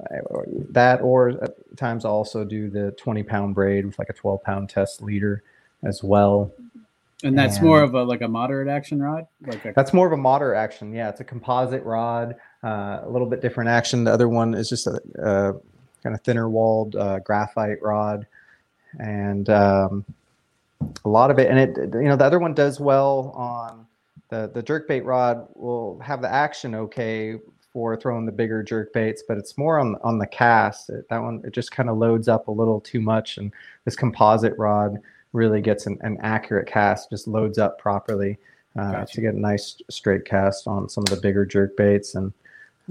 [0.71, 1.33] that or
[1.75, 5.43] times I also do the 20 pound braid with like a 12 pound test leader
[5.83, 6.51] as well.
[7.23, 9.25] And that's and more of a like a moderate action rod.
[9.41, 10.93] Like a- that's more of a moderate action.
[10.93, 14.03] Yeah, it's a composite rod, uh, a little bit different action.
[14.03, 15.53] The other one is just a, a
[16.03, 18.27] kind of thinner walled uh, graphite rod,
[18.99, 20.05] and um,
[21.03, 21.49] a lot of it.
[21.49, 23.87] And it, you know, the other one does well on
[24.29, 25.47] the the jerk bait rod.
[25.55, 27.39] Will have the action okay
[27.75, 30.89] for throwing the bigger jerk baits, but it's more on on the cast.
[30.89, 33.51] It, that one it just kind of loads up a little too much, and
[33.83, 35.01] this composite rod
[35.33, 38.37] really gets an, an accurate cast, just loads up properly
[38.79, 39.15] uh, gotcha.
[39.15, 42.15] to get a nice straight cast on some of the bigger jerk baits.
[42.15, 42.31] And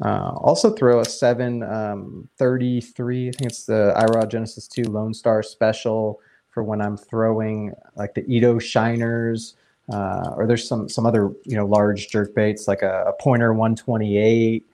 [0.03, 6.21] uh, also throw a 733, I think it's the iRod Genesis 2 Lone Star Special
[6.51, 9.55] for when I'm throwing like the Ito Shiners.
[9.91, 13.53] Uh, or there's some some other you know large jerk baits like a, a pointer
[13.53, 14.67] 128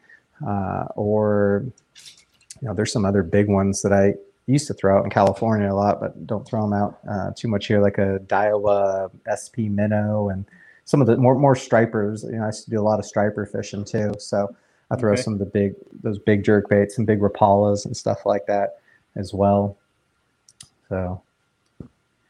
[0.47, 1.65] uh, or
[2.61, 4.15] you know there's some other big ones that I
[4.47, 7.49] used to throw out in California a lot, but don't throw them out uh, too
[7.49, 10.45] much here, like a Daiwa SP minnow and
[10.85, 12.25] some of the more more stripers.
[12.25, 14.55] You know, I used to do a lot of striper fishing too, so
[14.91, 15.23] I throw okay.
[15.23, 18.81] some of the big those big jerk baits and big rapalas and stuff like that
[19.17, 19.77] as well.
[20.89, 21.23] So.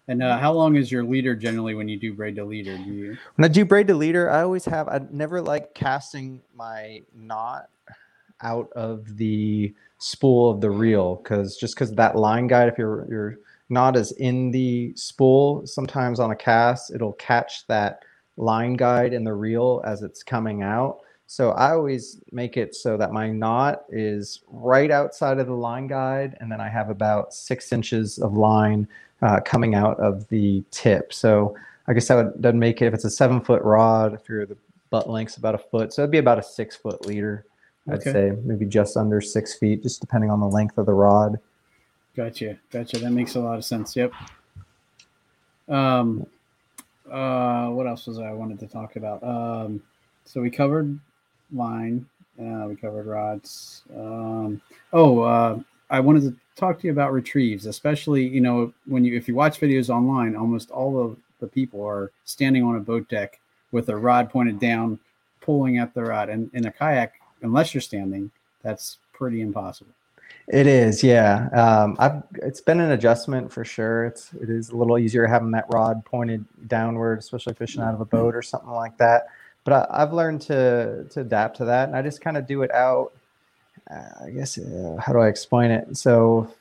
[0.09, 2.77] And uh, how long is your leader generally when you do braid to leader?
[2.77, 3.17] Do you?
[3.37, 4.89] When I do braid to leader, I always have.
[4.89, 7.71] I never like casting my knot
[8.43, 13.07] out of the spool of the reel because just because that line guide, if your
[13.09, 18.03] your knot is in the spool, sometimes on a cast it'll catch that
[18.37, 21.01] line guide in the reel as it's coming out.
[21.27, 25.87] So I always make it so that my knot is right outside of the line
[25.87, 28.89] guide, and then I have about six inches of line
[29.23, 31.13] uh, coming out of the tip.
[31.13, 34.29] So I guess that would that'd make it if it's a seven foot rod, if
[34.29, 34.57] you're the
[34.91, 37.45] butt length's about a foot, so it'd be about a six foot leader.
[37.89, 38.13] I'd okay.
[38.13, 41.39] say maybe just under six feet, just depending on the length of the rod.
[42.15, 42.99] Gotcha, gotcha.
[42.99, 43.97] That makes a lot of sense.
[43.97, 44.13] Yep.
[45.69, 46.27] Um,
[47.11, 49.23] uh, what else was I wanted to talk about?
[49.23, 49.83] Um,
[50.25, 50.99] so we covered
[51.53, 52.07] line,
[52.41, 53.83] uh, we covered rods.
[53.97, 54.61] Um,
[54.93, 59.17] oh, uh, I wanted to talk to you about retrieves, especially you know when you
[59.17, 63.09] if you watch videos online, almost all of the people are standing on a boat
[63.09, 63.41] deck
[63.73, 64.99] with a rod pointed down,
[65.41, 66.29] pulling at the rod.
[66.29, 68.31] And in a kayak, unless you're standing,
[68.63, 69.93] that's pretty impossible.
[70.49, 71.49] It is, yeah.
[71.53, 74.07] Um, I've it's been an adjustment for sure.
[74.07, 78.01] It's it is a little easier having that rod pointed downward, especially fishing out of
[78.01, 79.29] a boat or something like that.
[79.63, 82.63] But I, have learned to to adapt to that, and I just kind of do
[82.63, 83.13] it out.
[83.89, 85.97] Uh, I guess uh, how do I explain it?
[85.97, 86.53] So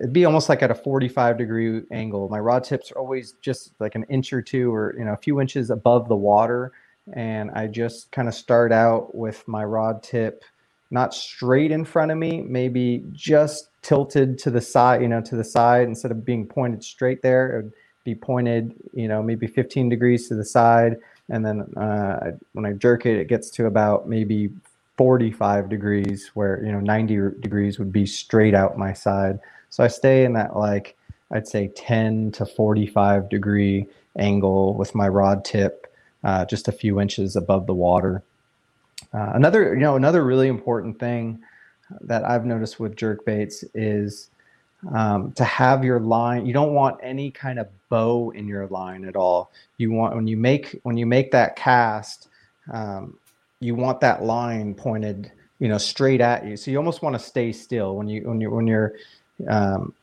[0.00, 2.28] it'd be almost like at a 45 degree angle.
[2.30, 5.18] My rod tips are always just like an inch or two, or you know, a
[5.18, 6.72] few inches above the water
[7.12, 10.42] and I just kind of start out with my rod tip
[10.90, 15.36] not straight in front of me, maybe just tilted to the side, you know, to
[15.36, 17.50] the side instead of being pointed straight there.
[17.50, 17.72] It would
[18.04, 20.96] be pointed, you know, maybe 15 degrees to the side.
[21.28, 24.50] And then uh, when I jerk it, it gets to about maybe
[24.96, 29.40] 45 degrees, where, you know, 90 degrees would be straight out my side.
[29.70, 30.96] So I stay in that, like,
[31.32, 35.92] I'd say 10 to 45 degree angle with my rod tip
[36.26, 38.20] uh, just a few inches above the water.
[39.14, 41.38] Uh, another, you know, another really important thing
[42.00, 44.28] that I've noticed with jerk baits is
[44.92, 46.44] um, to have your line.
[46.44, 49.52] You don't want any kind of bow in your line at all.
[49.78, 52.26] You want when you make when you make that cast,
[52.72, 53.16] um,
[53.60, 56.56] you want that line pointed, you know, straight at you.
[56.56, 58.94] So you almost want to stay still when you when you when you're
[59.48, 59.94] um,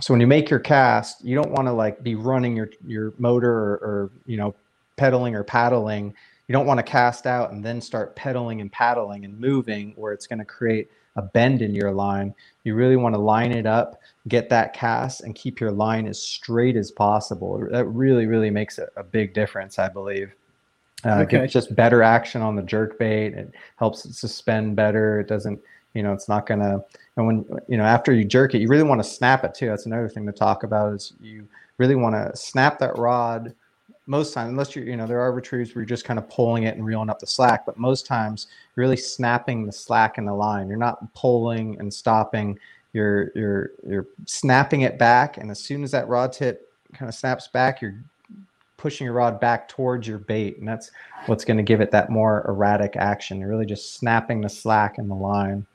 [0.00, 3.12] so when you make your cast, you don't want to like be running your your
[3.18, 4.54] motor or, or you know
[4.96, 6.14] pedaling or paddling,
[6.48, 10.12] you don't want to cast out and then start pedaling and paddling and moving where
[10.12, 12.34] it's going to create a bend in your line.
[12.64, 16.20] You really want to line it up, get that cast, and keep your line as
[16.20, 17.66] straight as possible.
[17.70, 20.34] That really, really makes a, a big difference, I believe.
[21.04, 21.38] Uh, okay.
[21.38, 23.34] Gives just better action on the jerk bait.
[23.34, 25.20] It helps it suspend better.
[25.20, 25.60] It doesn't,
[25.92, 26.82] you know, it's not gonna.
[27.16, 29.66] And when you know after you jerk it, you really want to snap it too.
[29.66, 30.94] That's another thing to talk about.
[30.94, 33.54] Is you really want to snap that rod
[34.06, 36.64] most times, unless you're, you know, there are retrieves where you're just kind of pulling
[36.64, 40.24] it and reeling up the slack, but most times you're really snapping the slack in
[40.24, 40.68] the line.
[40.68, 42.58] You're not pulling and stopping.
[42.92, 47.14] You're you're you're snapping it back, and as soon as that rod tip kind of
[47.14, 47.96] snaps back, you're
[48.76, 50.90] pushing your rod back towards your bait, and that's
[51.26, 53.40] what's going to give it that more erratic action.
[53.40, 55.66] You're really just snapping the slack in the line.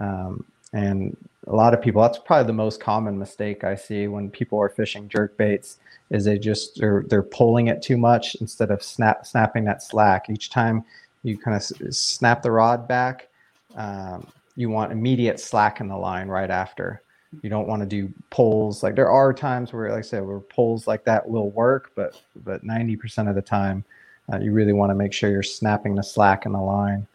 [0.00, 1.16] Um, and
[1.52, 4.68] a lot of people, that's probably the most common mistake I see when people are
[4.68, 5.78] fishing jerk baits
[6.10, 10.28] is they just they're, they're pulling it too much instead of snap snapping that slack.
[10.28, 10.84] Each time
[11.22, 11.62] you kind of
[11.94, 13.28] snap the rod back,
[13.76, 17.02] um, you want immediate slack in the line right after.
[17.42, 20.40] You don't want to do pulls like there are times where, like I said, where
[20.40, 23.84] pulls like that will work, but but ninety percent of the time,
[24.30, 27.06] uh, you really want to make sure you're snapping the slack in the line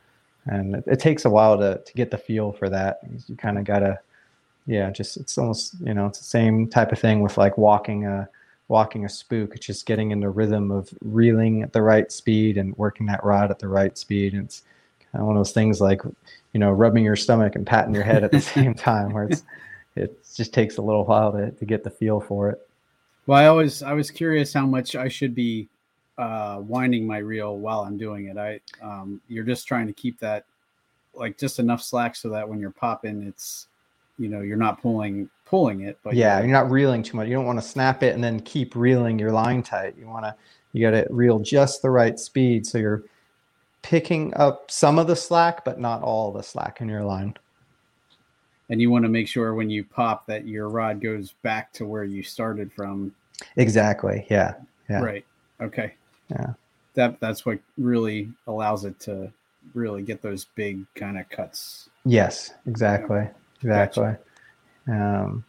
[0.47, 3.58] and it, it, takes a while to, to get the feel for that you kind
[3.58, 4.00] of gotta
[4.68, 8.06] yeah just it's almost you know it's the same type of thing with like walking
[8.06, 8.30] a
[8.70, 9.56] walking a spook.
[9.56, 13.24] It's just getting in the rhythm of reeling at the right speed and working that
[13.24, 14.34] rod at the right speed.
[14.34, 14.64] And it's
[15.12, 16.02] kind of one of those things like
[16.54, 19.44] you know rubbing your stomach and patting your head at the same time where it's
[19.96, 22.68] it just takes a little while to, to get the feel for it.
[23.26, 25.68] Well i always i was curious how much i should be
[26.18, 28.38] uh, winding my reel while I'm doing it.
[28.38, 30.46] I um, you're just trying to keep that
[31.14, 33.68] like just enough slack so that when you're popping, it's
[34.18, 35.98] you know you're not pulling pulling it.
[36.04, 37.28] But yeah, you're, you're not reeling too much.
[37.28, 39.96] You don't want to snap it and then keep reeling your line tight.
[39.98, 40.36] You want to
[40.74, 43.04] you got to reel just the right speed so you're
[43.82, 47.34] picking up some of the slack, but not all the slack in your line.
[48.70, 51.86] and you want to make sure when you pop that your rod goes back to
[51.86, 53.14] where you started from.
[53.56, 54.26] Exactly.
[54.30, 54.56] Yeah.
[54.90, 55.00] Yeah.
[55.00, 55.26] Right.
[55.62, 55.94] Okay.
[56.30, 56.54] Yeah.
[56.96, 59.32] That that's what really allows it to
[59.74, 61.90] really get those big kind of cuts.
[62.06, 62.54] Yes.
[62.66, 63.28] Exactly.
[63.62, 64.15] Exactly.
[64.88, 65.43] Um,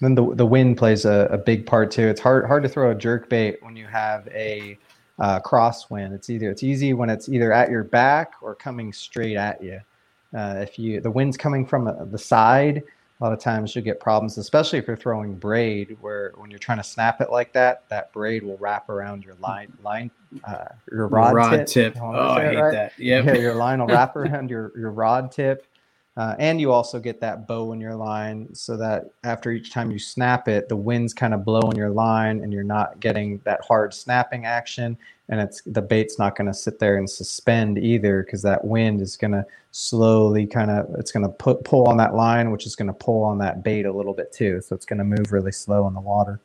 [0.00, 2.06] then the the wind plays a, a big part too.
[2.06, 4.78] It's hard hard to throw a jerk bait when you have a
[5.18, 6.12] uh, crosswind.
[6.12, 9.80] It's either it's easy when it's either at your back or coming straight at you.
[10.36, 12.82] Uh, if you the wind's coming from the side,
[13.20, 16.58] a lot of times you'll get problems, especially if you're throwing braid, where when you're
[16.58, 20.10] trying to snap it like that, that braid will wrap around your line line
[20.44, 21.94] uh, your rod, rod tip.
[21.94, 21.96] tip.
[22.00, 22.72] Oh, I hate right?
[22.72, 22.92] that.
[22.98, 23.24] Yep.
[23.24, 25.66] Yeah, your line will wrap around your your rod tip.
[26.18, 29.88] Uh, and you also get that bow in your line so that after each time
[29.88, 33.60] you snap it, the wind's kind of blowing your line and you're not getting that
[33.64, 34.98] hard snapping action.
[35.28, 39.00] And it's the bait's not going to sit there and suspend either because that wind
[39.00, 42.66] is going to slowly kind of it's going to put pull on that line, which
[42.66, 44.60] is going to pull on that bait a little bit too.
[44.60, 46.40] So it's going to move really slow in the water.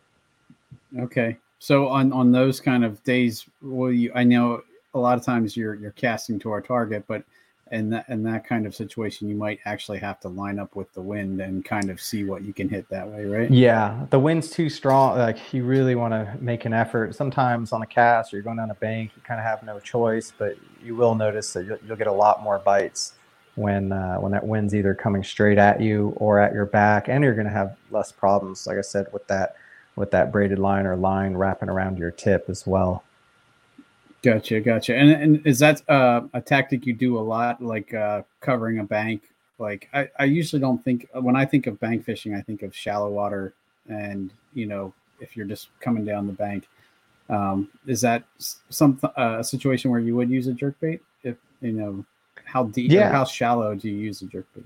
[0.99, 1.35] Okay.
[1.57, 4.11] So on on those kind of days, will you?
[4.13, 4.61] I know
[4.93, 7.23] a lot of times you're you're casting to our target, but
[7.73, 10.93] in that in that kind of situation, you might actually have to line up with
[10.93, 13.51] the wind and kind of see what you can hit that way, right?
[13.51, 15.17] Yeah, the wind's too strong.
[15.17, 17.15] Like you really want to make an effort.
[17.15, 19.79] Sometimes on a cast or you're going down a bank, you kind of have no
[19.79, 23.13] choice, but you will notice that you'll, you'll get a lot more bites
[23.55, 27.23] when uh, when that wind's either coming straight at you or at your back, and
[27.23, 28.67] you're going to have less problems.
[28.67, 29.55] Like I said, with that
[29.95, 33.03] with that braided line or line wrapping around your tip as well.
[34.23, 34.95] Gotcha, gotcha.
[34.95, 38.83] And and is that uh, a tactic you do a lot, like uh, covering a
[38.83, 39.23] bank?
[39.59, 42.73] Like I, I usually don't think when I think of bank fishing, I think of
[42.73, 43.53] shallow water,
[43.89, 46.69] and you know, if you're just coming down the bank,
[47.29, 48.23] um, is that
[48.69, 51.01] some uh, a situation where you would use a jerk bait?
[51.23, 52.05] If you know,
[52.45, 53.11] how deep, yeah.
[53.11, 54.65] how shallow do you use a jerk bait?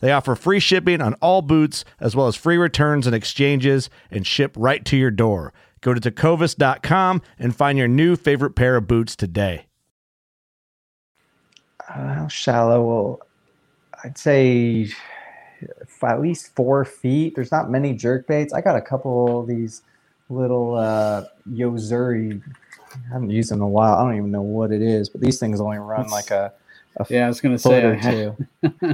[0.00, 4.26] They offer free shipping on all boots, as well as free returns and exchanges, and
[4.26, 5.52] ship right to your door.
[5.80, 9.66] Go to tecovas.com and find your new favorite pair of boots today.
[11.88, 12.82] Uh, how shallow?
[12.82, 13.20] Well,
[14.04, 14.90] I'd say
[16.02, 17.34] at least four feet.
[17.34, 18.52] There's not many jerk baits.
[18.52, 19.82] I got a couple of these
[20.28, 22.42] little uh, Yo-Zuri.
[22.92, 23.94] I haven't used them in a while.
[23.94, 26.52] I don't even know what it is, but these things only run like a,
[26.96, 27.24] a yeah.
[27.24, 28.36] I was gonna say or two.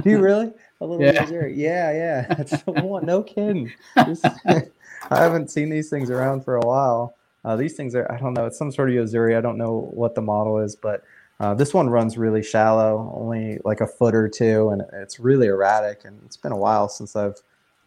[0.01, 0.51] Do you really?
[0.79, 1.47] A little yeah.
[1.47, 2.25] Yeah, yeah.
[2.35, 3.05] That's the one.
[3.05, 3.71] No kidding.
[3.95, 4.63] I
[5.11, 7.15] haven't seen these things around for a while.
[7.43, 9.37] Uh, these things are, I don't know, it's some sort of Yo-Zuri.
[9.37, 11.03] I don't know what the model is, but
[11.39, 15.47] uh, this one runs really shallow, only like a foot or two, and it's really
[15.47, 16.03] erratic.
[16.03, 17.37] And it's been a while since I've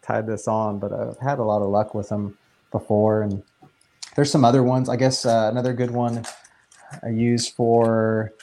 [0.01, 2.37] tied this on, but I've had a lot of luck with them
[2.71, 3.21] before.
[3.21, 3.43] And
[4.15, 4.89] there's some other ones.
[4.89, 6.25] I guess uh, another good one
[7.03, 8.33] I use for,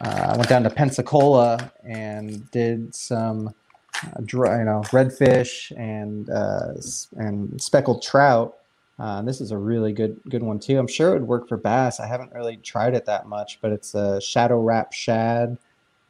[0.00, 3.54] uh, I went down to Pensacola and did some
[4.02, 6.74] you know, redfish and uh,
[7.16, 8.56] and speckled trout.
[8.98, 10.78] Uh, this is a really good good one too.
[10.78, 12.00] I'm sure it would work for bass.
[12.00, 15.58] I haven't really tried it that much, but it's a Shadow Rap Shad,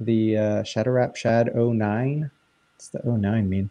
[0.00, 2.30] the uh, Shadow Rap Shad 09.
[2.76, 3.70] What's the 09 mean?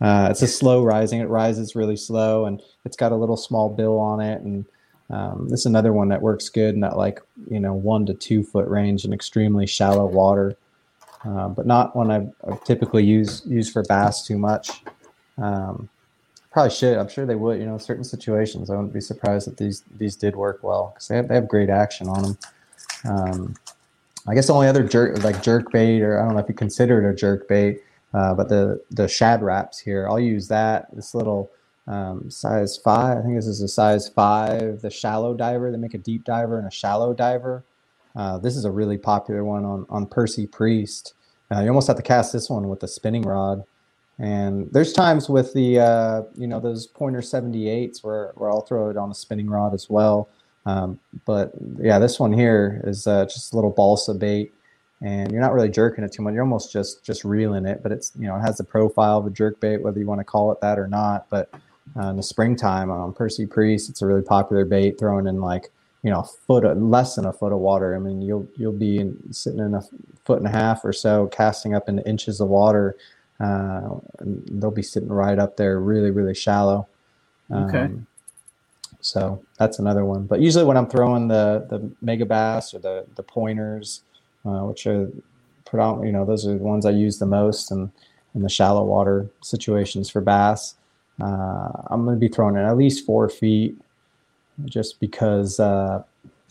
[0.00, 1.20] Uh, it's a slow rising.
[1.20, 4.40] It rises really slow, and it's got a little small bill on it.
[4.42, 4.64] And
[5.10, 8.14] um, this is another one that works good in that like you know one to
[8.14, 10.56] two foot range in extremely shallow water.
[11.24, 14.82] Uh, but not one I, I typically use use for bass too much.
[15.38, 15.88] Um,
[16.50, 16.98] probably should.
[16.98, 17.58] I'm sure they would.
[17.58, 21.08] You know, certain situations, I wouldn't be surprised that these these did work well because
[21.08, 22.38] they have they have great action on them.
[23.04, 23.54] Um,
[24.26, 26.54] I guess the only other jerk like jerk bait, or I don't know if you
[26.54, 30.94] consider it a jerk bait, uh, but the the shad raps here, I'll use that.
[30.94, 31.50] This little
[31.86, 34.80] um, size five, I think this is a size five.
[34.80, 35.70] The shallow diver.
[35.70, 37.64] They make a deep diver and a shallow diver.
[38.16, 41.14] Uh, this is a really popular one on, on Percy Priest.
[41.54, 43.62] Uh, you almost have to cast this one with a spinning rod
[44.18, 48.90] And there's times with the uh, you know those pointer 78s where where I'll throw
[48.90, 50.30] it on a spinning rod as well.
[50.66, 54.54] Um, but yeah, this one here is uh, just a little balsa bait,
[55.02, 56.34] and you're not really jerking it too much.
[56.34, 59.26] You're almost just just reeling it, but it's you know it has the profile of
[59.26, 61.28] a jerk bait, whether you want to call it that or not.
[61.30, 61.50] But
[61.98, 65.70] uh, in the springtime on Percy Priest, it's a really popular bait, thrown in like
[66.04, 67.96] you know a foot of, less than a foot of water.
[67.96, 69.82] I mean, you'll you'll be in, sitting in a
[70.24, 72.96] foot and a half or so, casting up into inches of water.
[73.40, 76.86] Uh, they'll be sitting right up there, really really shallow.
[77.50, 77.80] Okay.
[77.80, 78.06] Um,
[79.00, 80.26] so that's another one.
[80.26, 84.02] But usually when I'm throwing the the Megabass or the the pointers,
[84.44, 85.10] uh, which are
[85.64, 87.90] predominantly, you know, those are the ones I use the most and
[88.34, 90.74] in, in the shallow water situations for bass.
[91.20, 93.76] Uh, I'm going to be throwing it at least four feet,
[94.66, 96.02] just because uh,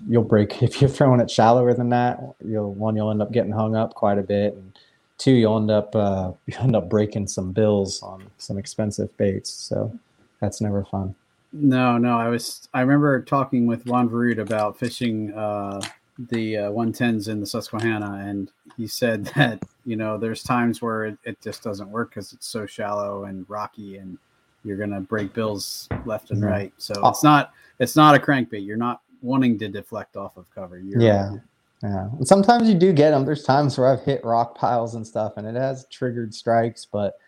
[0.08, 2.20] you'll break if you're throwing it shallower than that.
[2.46, 4.78] You'll one you'll end up getting hung up quite a bit, and
[5.18, 9.50] two you'll end up uh, you end up breaking some bills on some expensive baits.
[9.50, 9.98] So
[10.40, 11.16] that's never fun.
[11.52, 12.18] No, no.
[12.18, 12.68] I was.
[12.74, 15.82] I remember talking with Juan Verud about fishing uh,
[16.18, 21.06] the uh, 110s in the Susquehanna, and he said that you know there's times where
[21.06, 24.18] it, it just doesn't work because it's so shallow and rocky, and
[24.64, 26.74] you're gonna break bills left and right.
[26.78, 27.54] So it's not
[27.84, 28.66] it's not a crankbait.
[28.66, 30.80] You're not wanting to deflect off of cover.
[30.80, 31.36] You're, Yeah.
[31.84, 32.08] Yeah.
[32.18, 33.26] And sometimes you do get them.
[33.26, 37.20] There's times where I've hit rock piles and stuff and it has triggered strikes, but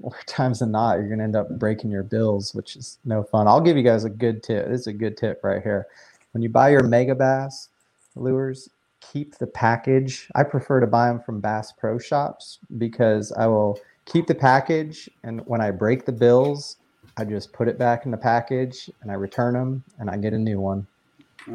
[0.00, 3.22] more times than not, you're going to end up breaking your bills, which is no
[3.22, 3.46] fun.
[3.46, 4.68] I'll give you guys a good tip.
[4.68, 5.86] This is a good tip right here.
[6.32, 7.68] When you buy your Megabass
[8.16, 8.68] lures,
[9.00, 10.28] keep the package.
[10.34, 15.08] I prefer to buy them from Bass Pro Shops because I will keep the package.
[15.22, 16.76] And when I break the bills,
[17.20, 20.32] I just put it back in the package and I return them and I get
[20.32, 20.86] a new one.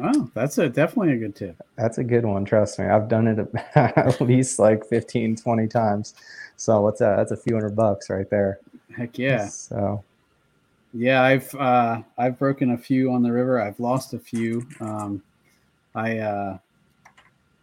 [0.00, 1.60] Oh, that's a definitely a good tip.
[1.76, 2.44] That's a good one.
[2.44, 2.86] Trust me.
[2.86, 6.14] I've done it at least like 15, 20 times.
[6.56, 7.16] So what's that?
[7.16, 8.60] That's a few hundred bucks right there.
[8.96, 9.48] Heck yeah.
[9.48, 10.04] So
[10.94, 13.60] Yeah, I've uh, I've broken a few on the river.
[13.60, 14.64] I've lost a few.
[14.78, 15.20] Um,
[15.96, 16.58] I uh,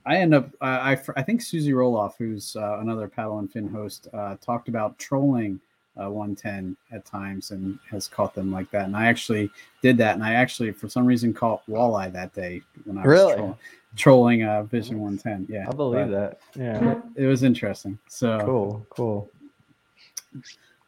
[0.06, 3.70] I end up I, I I think Susie Roloff, who's uh, another paddle and fin
[3.70, 5.62] host, uh, talked about trolling
[6.02, 8.86] uh, 110 at times and has caught them like that.
[8.86, 9.50] And I actually
[9.82, 13.08] did that, and I actually for some reason caught walleye that day when I was
[13.08, 13.36] Really?
[13.36, 13.60] troll-
[13.96, 15.48] trolling uh, Vision 110.
[15.54, 16.40] Yeah, I believe that.
[16.56, 17.00] Yeah.
[17.16, 17.98] It was interesting.
[18.08, 18.86] So Cool.
[18.90, 19.30] Cool.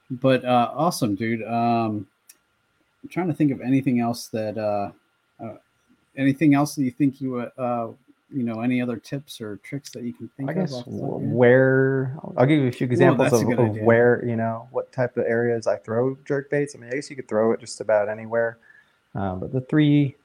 [0.10, 1.44] but uh, awesome, dude.
[1.44, 2.08] Um,
[3.04, 4.92] I'm trying to think of anything else that, uh,
[5.44, 5.58] uh,
[6.18, 7.90] anything else that you think you, uh,
[8.34, 10.60] you know, any other tips or tricks that you can think I of?
[10.60, 11.38] guess off the top of w- your head?
[11.38, 15.18] where I'll give you a few examples a of, of where you know what type
[15.18, 16.76] of areas I throw jerk baits.
[16.76, 18.58] I mean, I guess you could throw it just about anywhere,
[19.14, 20.16] uh, but the three,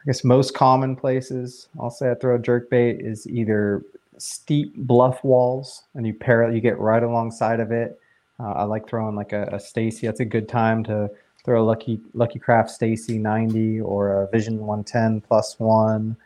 [0.00, 3.82] I guess, most common places I'll say I throw a jerk bait is either
[4.18, 8.00] steep bluff walls, and you pair you get right alongside of it.
[8.40, 10.02] Uh, I like throwing like a, a Staysee.
[10.02, 11.10] That's a good time to
[11.44, 16.16] throw a Lucky Lucky Craft Staysee 90 or a Vision 110 plus one.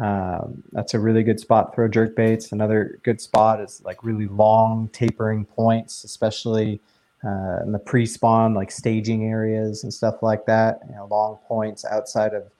[0.00, 2.52] Um, that's a really good spot to throw jerk baits.
[2.52, 6.80] Another good spot is like really long tapering points, especially
[7.24, 10.80] uh, in the pre-spawn, like staging areas and stuff like that.
[10.88, 12.50] You know, long points outside of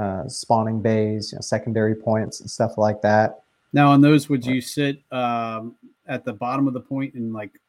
[0.00, 3.42] uh, spawning bays, you know, secondary points and stuff like that.
[3.72, 5.74] Now, on those, would you sit um,
[6.06, 7.60] at the bottom of the point and like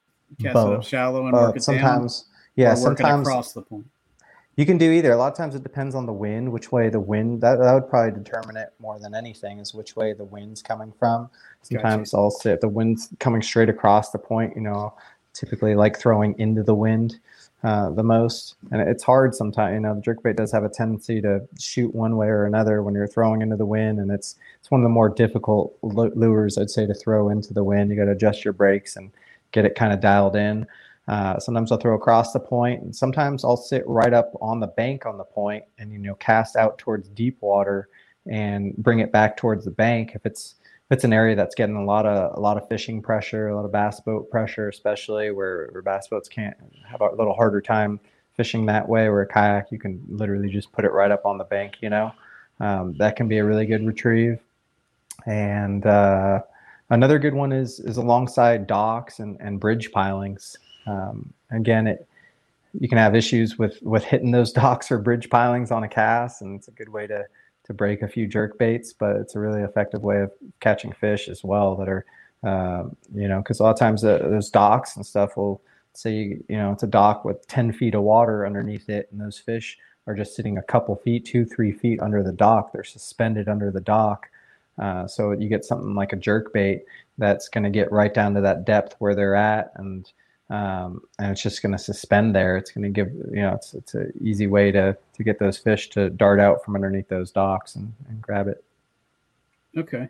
[0.41, 2.30] cast it up shallow and But work it sometimes, down?
[2.55, 3.86] yeah, or sometimes across the point.
[4.60, 5.14] You can do either.
[5.14, 7.74] A lot of times it depends on the wind, which way the wind that, that
[7.74, 11.30] would probably determine it more than anything is which way the wind's coming from.
[11.62, 14.93] Sometimes I'll say if the wind's coming straight across the point, you know,
[15.32, 17.22] typically like throwing into the wind
[17.64, 18.55] uh, the most.
[18.70, 22.18] And it's hard sometimes, you know, the jerkbait does have a tendency to shoot one
[22.18, 23.97] way or another when you're throwing into the wind.
[23.97, 27.53] And it's, it's one of the more difficult lu- lures, I'd say, to throw into
[27.53, 27.91] the wind.
[27.91, 29.10] You got to adjust your brakes and
[29.53, 30.68] get it kind of dialed in.
[31.10, 34.68] Uh, sometimes I'll throw across the point, and sometimes I'll sit right up on the
[34.68, 37.89] bank on the point and you know cast out towards deep water
[38.28, 40.12] and bring it back towards the bank.
[40.14, 43.01] If it's if it's an area that's getting a lot of a lot of fishing
[43.01, 46.55] pressure, a lot of bass boat pressure, especially where, where bass boats can't
[46.88, 47.99] have a little harder time
[48.38, 49.10] fishing that way.
[49.10, 51.78] Where a kayak, you can literally just put it right up on the bank.
[51.82, 52.12] You know,
[52.60, 54.38] um, that can be a really good retrieve.
[55.26, 56.43] And uh,
[56.91, 60.55] another good one is is alongside docks and, and bridge pilings.
[60.86, 62.07] Um, again, it
[62.80, 66.41] you can have issues with with hitting those docks or bridge pilings on a cast,
[66.41, 67.25] and it's a good way to
[67.65, 68.93] to break a few jerk baits.
[68.93, 72.05] But it's a really effective way of catching fish as well that are
[72.43, 75.61] uh, you know because a lot of times the, those docks and stuff will
[75.93, 79.19] say you, you know it's a dock with 10 feet of water underneath it and
[79.19, 79.77] those fish
[80.07, 83.71] are just sitting a couple feet two three feet under the dock they're suspended under
[83.71, 84.30] the dock
[84.77, 86.86] uh, so you get something like a jerk bait
[87.17, 90.13] that's going to get right down to that depth where they're at and
[90.50, 92.58] um, and it's just going to suspend there.
[92.58, 95.58] It's going to give you know it's it's an easy way to to get those
[95.58, 98.64] fish to dart out from underneath those docks and, and grab it.
[99.78, 100.10] Okay.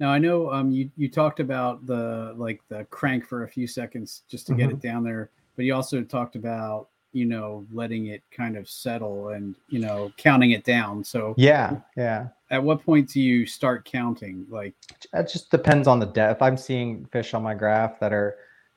[0.00, 3.66] Now I know um, you you talked about the like the crank for a few
[3.66, 4.62] seconds just to mm-hmm.
[4.62, 8.68] get it down there, but you also talked about you know letting it kind of
[8.68, 11.04] settle and you know counting it down.
[11.04, 12.28] So yeah, yeah.
[12.50, 14.46] At what point do you start counting?
[14.48, 14.74] Like
[15.12, 16.42] it just depends on the depth.
[16.42, 18.36] I'm seeing fish on my graph that are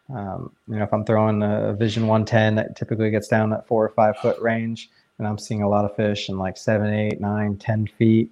[0.10, 3.86] um, you know, if I'm throwing a Vision 110, that typically gets down that four
[3.86, 7.22] or five foot range, and I'm seeing a lot of fish in like seven, eight,
[7.22, 8.30] nine, ten feet.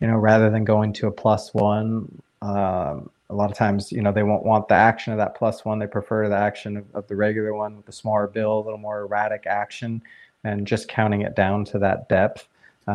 [0.00, 4.02] You know, rather than going to a plus one, um, a lot of times, you
[4.02, 5.78] know, they won't want the action of that plus one.
[5.78, 8.78] They prefer the action of, of the regular one with the smaller bill, a little
[8.78, 10.02] more erratic action,
[10.42, 12.48] and just counting it down to that depth.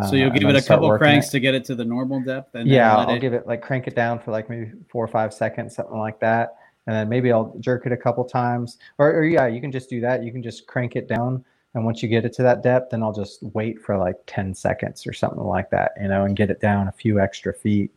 [0.09, 1.31] So you'll uh, give it a couple cranks it.
[1.31, 2.55] to get it to the normal depth.
[2.55, 3.19] And yeah, I'll it...
[3.19, 6.19] give it like crank it down for like maybe four or five seconds, something like
[6.19, 6.57] that
[6.87, 8.77] and then maybe I'll jerk it a couple times.
[8.97, 10.23] Or, or, yeah, you can just do that.
[10.23, 13.03] You can just crank it down, and once you get it to that depth, then
[13.03, 16.49] I'll just wait for like ten seconds or something like that, you know, and get
[16.49, 17.91] it down a few extra feet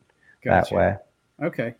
[0.44, 0.74] gotcha.
[0.74, 0.96] that way.
[1.46, 1.74] Okay,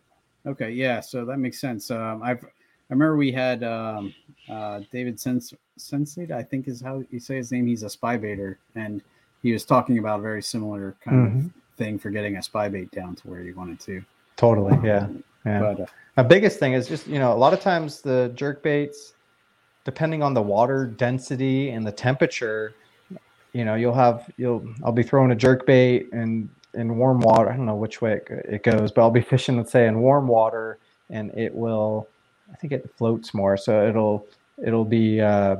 [0.47, 1.01] okay, yeah.
[1.01, 1.91] So that makes sense.
[1.91, 4.13] Um, I've I remember we had um,
[4.49, 7.69] uh, David Sens- Sensate, I think is how you say his name.
[7.69, 9.01] He's a spy baiter, and
[9.43, 11.47] he was talking about a very similar kind mm-hmm.
[11.47, 14.03] of thing for getting a spy bait down to where you wanted to.
[14.37, 15.07] Totally, yeah.
[15.45, 15.61] Yeah.
[15.61, 15.87] But, uh,
[16.17, 19.15] my biggest thing is just you know a lot of times the jerk baits,
[19.85, 22.75] depending on the water density and the temperature,
[23.53, 27.51] you know you'll have you'll I'll be throwing a jerk bait and in warm water.
[27.51, 30.01] I don't know which way it, it goes, but I'll be fishing let's say in
[30.01, 30.79] warm water
[31.09, 32.09] and it will
[32.53, 34.27] I think it floats more, so it'll
[34.63, 35.57] it'll be uh,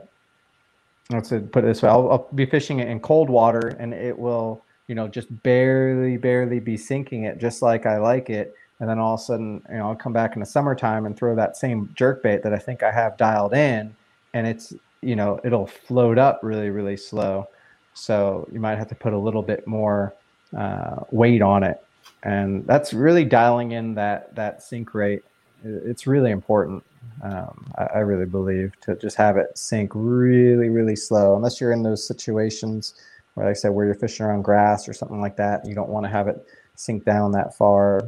[1.11, 1.89] let's put it this way.
[1.89, 6.17] I'll, I'll be fishing it in cold water and it will you know just barely
[6.17, 9.63] barely be sinking it just like I like it and then all of a sudden,
[9.71, 12.55] you know, I'll come back in the summertime and throw that same jerk bait that
[12.55, 13.95] I think I have dialed in,
[14.33, 14.73] and it's
[15.03, 17.47] you know it'll float up really really slow.
[17.93, 20.15] So you might have to put a little bit more
[20.57, 21.85] uh, weight on it,
[22.23, 25.23] and that's really dialing in that that sink rate.
[25.63, 26.83] It's really important.
[27.23, 31.73] Um, I, I really believe to just have it sink really really slow, unless you're
[31.73, 32.95] in those situations
[33.35, 35.67] where, like I said, where you're fishing around grass or something like that.
[35.67, 38.01] You don't want to have it sink down that far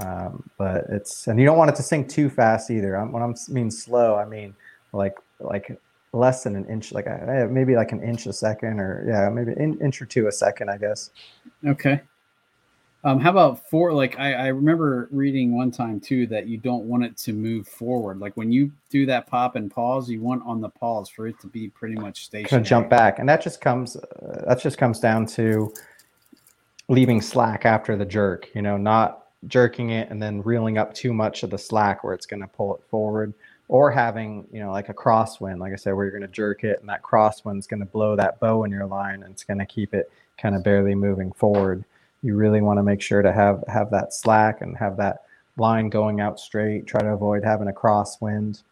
[0.00, 2.98] um, but it's and you don't want it to sink too fast either.
[3.06, 4.54] when I mean slow, I mean
[4.92, 5.78] like like
[6.12, 9.52] less than an inch, like uh, maybe like an inch a second, or yeah, maybe
[9.52, 11.10] an inch or two a second, I guess.
[11.66, 12.00] Okay.
[13.04, 16.84] Um, how about for like I, I remember reading one time too that you don't
[16.84, 18.18] want it to move forward.
[18.18, 21.38] Like when you do that pop and pause, you want on the pause for it
[21.40, 22.64] to be pretty much stationary.
[22.64, 25.72] jump back, and that just comes uh, that just comes down to
[26.88, 28.48] leaving slack after the jerk.
[28.54, 32.14] You know, not jerking it and then reeling up too much of the slack where
[32.14, 33.32] it's going to pull it forward
[33.68, 36.64] or having you know like a crosswind like i said where you're going to jerk
[36.64, 39.58] it and that crosswind's going to blow that bow in your line and it's going
[39.58, 41.84] to keep it kind of barely moving forward.
[42.22, 45.24] You really want to make sure to have have that slack and have that
[45.56, 46.86] line going out straight.
[46.86, 48.62] Try to avoid having a crosswind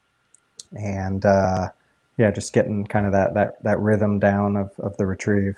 [0.76, 1.68] and uh,
[2.16, 5.56] yeah just getting kind of that that that rhythm down of, of the retrieve.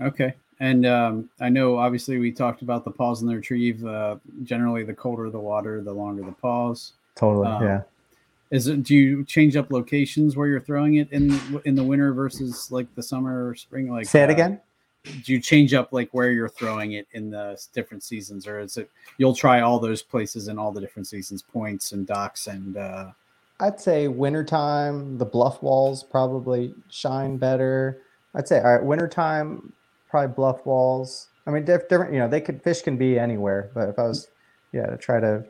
[0.00, 3.84] Okay and um, I know obviously we talked about the pause and the retrieve.
[3.84, 6.92] Uh, generally, the colder the water, the longer the pause.
[7.14, 7.82] Totally, um, yeah.
[8.50, 8.82] Is it?
[8.82, 12.92] Do you change up locations where you're throwing it in in the winter versus like
[12.94, 13.90] the summer or spring?
[13.90, 14.60] Like say it uh, again.
[15.04, 18.76] Do you change up like where you're throwing it in the different seasons, or is
[18.76, 22.76] it you'll try all those places in all the different seasons, points and docks and?
[22.76, 23.10] Uh,
[23.58, 28.02] I'd say wintertime, the bluff walls probably shine better.
[28.34, 29.72] I'd say all right, wintertime
[30.08, 31.28] probably bluff walls.
[31.46, 32.12] I mean, diff- different.
[32.12, 34.28] You know, they could fish can be anywhere, but if I was,
[34.72, 35.44] yeah, to try to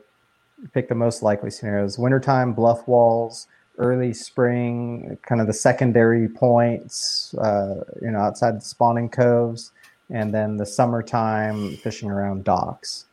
[0.73, 3.47] pick the most likely scenarios, wintertime bluff walls,
[3.77, 9.71] early spring, kind of the secondary points, uh, you know, outside the spawning coves,
[10.09, 13.05] and then the summertime fishing around docks.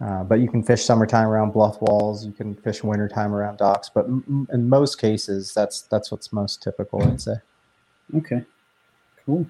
[0.00, 2.24] Uh, but you can fish summertime around bluff walls.
[2.24, 3.90] You can fish wintertime around docks.
[3.92, 7.34] But m- in most cases, that's that's what's most typical, I'd say.
[8.16, 8.44] Okay,
[9.26, 9.46] cool.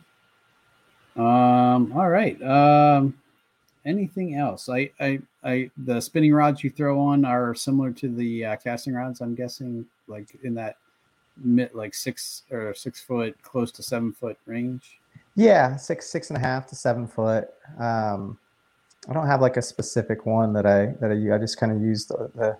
[1.18, 2.40] Um, all right.
[2.42, 3.18] Um,
[3.84, 4.68] anything else?
[4.68, 8.94] I, I, I, the spinning rods you throw on are similar to the uh, casting
[8.94, 9.20] rods.
[9.20, 10.76] I'm guessing, like in that
[11.42, 15.00] mid, like six or six foot, close to seven foot range.
[15.34, 17.48] Yeah, six, six and a half to seven foot.
[17.78, 18.38] Um,
[19.08, 21.80] I don't have like a specific one that I that I, I just kind of
[21.80, 22.56] use the, the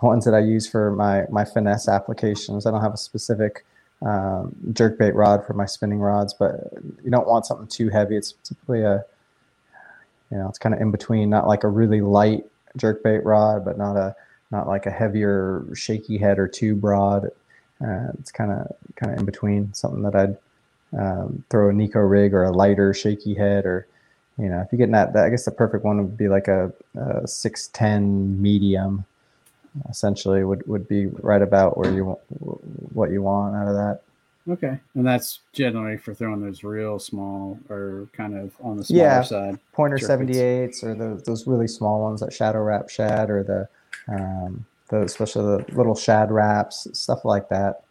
[0.00, 2.66] ones that I use for my my finesse applications.
[2.66, 3.64] I don't have a specific
[4.02, 6.72] um, jerkbait rod for my spinning rods, but
[7.04, 8.16] you don't want something too heavy.
[8.16, 9.04] It's typically a,
[10.30, 12.44] you know, it's kind of in between, not like a really light
[12.76, 14.14] jerkbait rod, but not a,
[14.50, 17.26] not like a heavier shaky head or too broad.
[17.84, 19.72] Uh, it's kind of kind of in between.
[19.74, 20.36] Something that I'd
[20.98, 23.86] um, throw a neko rig or a lighter shaky head or
[24.38, 26.48] you know if you get that, that I guess the perfect one would be like
[26.48, 29.04] a, a 610 medium
[29.88, 32.20] essentially would, would be right about where you want
[32.94, 34.00] what you want out of that.
[34.50, 39.02] Okay, and that's generally for throwing those real small or kind of on the smaller
[39.04, 39.22] Yeah.
[39.22, 39.58] side.
[39.72, 43.68] Pointer Sure, 78s or those, those really small ones that Shadow Rap Shad or the,
[44.12, 47.82] um, the especially the little shad raps, stuff like that.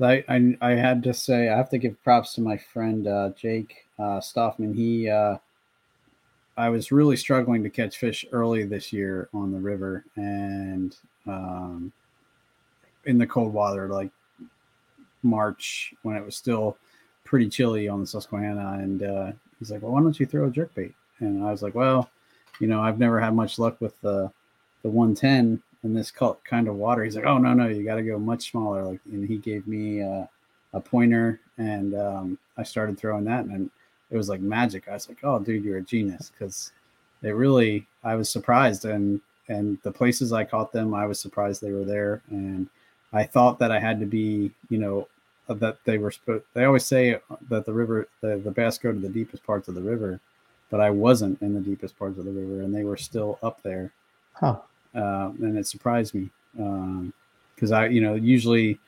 [0.00, 3.30] I, I I had to say I have to give props to my friend uh,
[3.36, 4.74] Jake uh, Stoffman.
[4.74, 5.38] He uh,
[6.58, 10.94] I was really struggling to catch fish early this year on the river and
[11.24, 11.92] um,
[13.04, 14.10] in the cold water, like
[15.22, 16.76] March when it was still
[17.22, 18.80] pretty chilly on the Susquehanna.
[18.82, 21.62] And uh, he's like, "Well, why don't you throw a jerk bait?" And I was
[21.62, 22.10] like, "Well,
[22.58, 24.28] you know, I've never had much luck with the
[24.82, 28.02] the 110 in this kind of water." He's like, "Oh no, no, you got to
[28.02, 30.26] go much smaller." Like, and he gave me uh,
[30.72, 33.70] a pointer, and um, I started throwing that, and
[34.10, 34.88] it was like magic.
[34.88, 36.72] I was like, "Oh, dude, you're a genius!" Because
[37.22, 41.60] it really, I was surprised, and and the places I caught them, I was surprised
[41.62, 42.68] they were there, and
[43.12, 45.08] I thought that I had to be, you know,
[45.48, 46.12] that they were.
[46.54, 49.74] They always say that the river, the, the bass go to the deepest parts of
[49.74, 50.20] the river,
[50.70, 53.62] but I wasn't in the deepest parts of the river, and they were still up
[53.62, 53.90] there,
[54.34, 54.58] Huh.
[54.94, 56.28] uh, and it surprised me
[57.54, 58.78] because I, you know, usually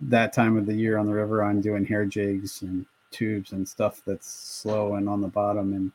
[0.00, 2.84] that time of the year on the river, I'm doing hair jigs and
[3.16, 5.92] tubes and stuff that's slow and on the bottom, and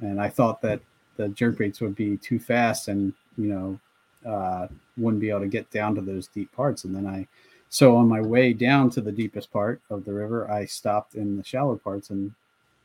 [0.00, 0.80] and I thought that
[1.16, 3.80] the jerk jerkbaits would be too fast and you know
[4.28, 7.26] uh, wouldn't be able to get down to those deep parts, and then I.
[7.68, 11.36] So on my way down to the deepest part of the river, I stopped in
[11.36, 12.32] the shallow parts and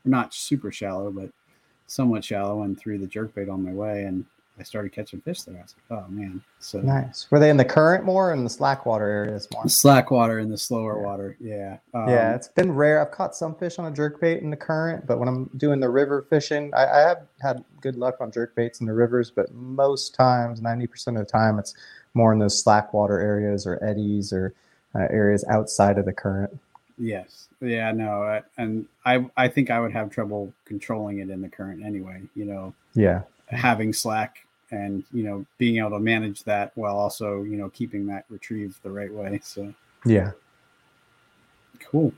[0.04, 1.30] not super shallow, but
[1.86, 4.24] somewhat shallow and threw the jerkbait on my way and
[4.60, 5.56] I started catching fish there.
[5.56, 6.42] I was like, oh man.
[6.58, 7.26] So Nice.
[7.30, 9.66] Were they in the current more or in the slack water areas more?
[9.68, 11.36] slack water in the slower water.
[11.40, 11.78] Yeah.
[11.94, 13.00] Um, yeah, it's been rare.
[13.00, 15.80] I've caught some fish on a jerk bait in the current, but when I'm doing
[15.80, 19.30] the river fishing, I, I have had good luck on jerk baits in the rivers,
[19.30, 21.74] but most times, 90% of the time, it's
[22.12, 24.52] more in those slack water areas or eddies or
[24.94, 26.56] uh, areas outside of the current.
[26.98, 27.48] Yes.
[27.62, 28.22] Yeah, no.
[28.24, 32.20] I, and I, I think I would have trouble controlling it in the current anyway,
[32.34, 33.22] you know, Yeah.
[33.46, 38.06] having slack and, you know, being able to manage that while also, you know, keeping
[38.06, 39.40] that retrieve the right way.
[39.42, 40.32] So Yeah.
[41.90, 42.12] Cool.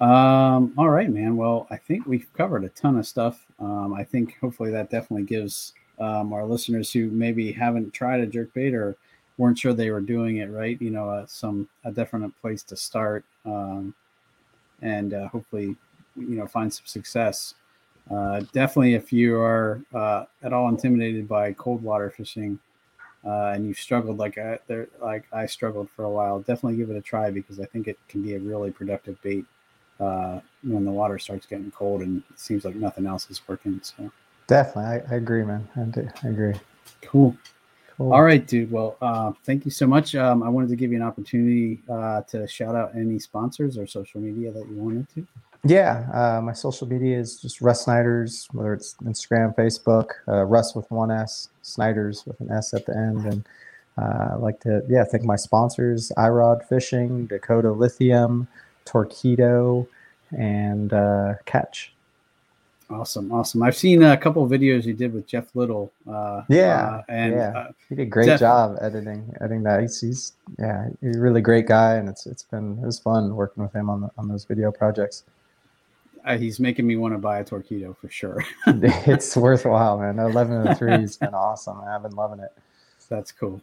[0.00, 1.36] Um, all right, man.
[1.36, 3.44] Well, I think we've covered a ton of stuff.
[3.58, 8.26] Um, I think hopefully that definitely gives um, our listeners who maybe haven't tried a
[8.26, 8.96] jerkbait or
[9.38, 12.76] weren't sure they were doing it right, you know, uh, some a definite place to
[12.76, 13.94] start, um,
[14.82, 15.76] and uh, hopefully,
[16.16, 17.54] you know, find some success.
[18.10, 22.58] Uh, definitely, if you are uh, at all intimidated by cold water fishing,
[23.24, 26.90] uh, and you've struggled like I, there, like I struggled for a while, definitely give
[26.90, 29.44] it a try because I think it can be a really productive bait
[30.00, 33.80] uh, when the water starts getting cold and it seems like nothing else is working.
[33.82, 34.10] So
[34.46, 35.02] Definitely.
[35.10, 35.68] I, I agree, man.
[35.76, 36.54] I, do, I agree.
[37.02, 37.36] cool.
[37.98, 38.14] Cool.
[38.14, 38.70] All right, dude.
[38.70, 40.14] Well, uh, thank you so much.
[40.14, 43.88] Um, I wanted to give you an opportunity uh, to shout out any sponsors or
[43.88, 45.26] social media that you wanted to.
[45.64, 50.76] Yeah, uh, my social media is just Rus Snyders, whether it's Instagram, Facebook, uh, Rus
[50.76, 53.24] with one S, Snyders with an S at the end.
[53.26, 53.44] And
[53.98, 58.46] uh, I'd like to, yeah, thank my sponsors, iRod Fishing, Dakota Lithium,
[58.84, 59.88] Torpedo,
[60.30, 61.92] and uh, Catch.
[62.90, 63.62] Awesome, awesome.
[63.62, 65.92] I've seen a couple of videos you did with Jeff Little.
[66.10, 67.48] Uh, Yeah, uh, and yeah.
[67.50, 69.82] uh, He did a great Def- job editing editing that.
[69.82, 73.36] He's, he's yeah, he's a really great guy, and it's it's been it was fun
[73.36, 75.24] working with him on the, on those video projects.
[76.24, 78.42] uh, he's making me want to buy a Torpedo for sure.
[78.66, 80.18] it's worthwhile, man.
[80.18, 81.80] Eleven and three has been awesome.
[81.82, 82.52] I've been loving it.
[83.10, 83.60] That's cool.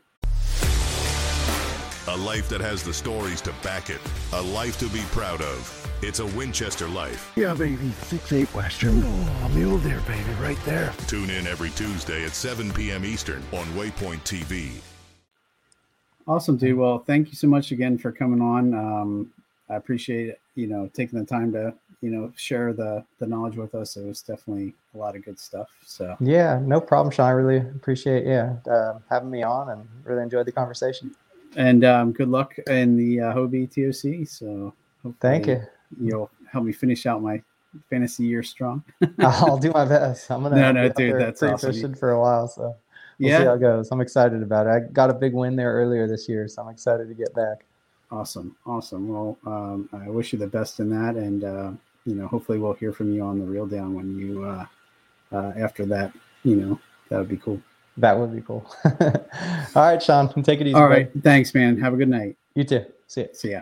[2.08, 4.00] A life that has the stories to back it.
[4.34, 5.98] A life to be proud of.
[6.04, 7.34] It's a Winchester life.
[7.36, 7.90] Yeah, baby.
[8.04, 9.02] Six eight Western.
[9.04, 10.94] Oh, mule deer, baby, right there.
[11.08, 13.06] Tune in every Tuesday at 7 p.m.
[13.06, 14.70] Eastern on Waypoint TV.
[16.28, 16.78] Awesome, dude.
[16.78, 18.76] Well, thank you so much again for coming on.
[18.76, 19.34] Um,
[19.68, 23.74] I appreciate you know taking the time to you know share the the knowledge with
[23.74, 23.98] us.
[23.98, 25.70] It was definitely a lot of good stuff.
[25.84, 27.26] So Yeah, no problem, Sean.
[27.26, 31.16] I really appreciate yeah uh, having me on and really enjoyed the conversation.
[31.56, 34.28] And um, good luck in the uh, Hobie TOC.
[34.28, 34.74] So
[35.20, 35.62] Thank you.
[36.00, 37.42] You'll help me finish out my
[37.90, 38.84] fantasy year strong.
[39.20, 40.30] I'll do my best.
[40.32, 41.94] I'm gonna No, no, dude, that's awesome.
[41.96, 42.76] for a while, so
[43.20, 43.90] we'll see how it goes.
[43.92, 44.70] I'm excited about it.
[44.70, 47.66] I got a big win there earlier this year, so I'm excited to get back.
[48.12, 49.08] awesome, awesome.
[49.08, 51.72] Well, um, I wish you the best in that, and uh,
[52.06, 54.66] you know, hopefully we'll hear from you on the reel down when you uh,
[55.32, 56.14] uh, after that.
[56.44, 56.80] You know,
[57.10, 57.62] that would be cool.
[57.98, 58.66] That would be cool.
[58.86, 58.92] All
[59.76, 60.76] right, Sean, take it easy.
[60.76, 61.10] All right.
[61.24, 61.78] Thanks, man.
[61.78, 62.36] Have a good night.
[62.54, 62.86] You too.
[63.08, 63.28] See ya.
[63.34, 63.62] See ya.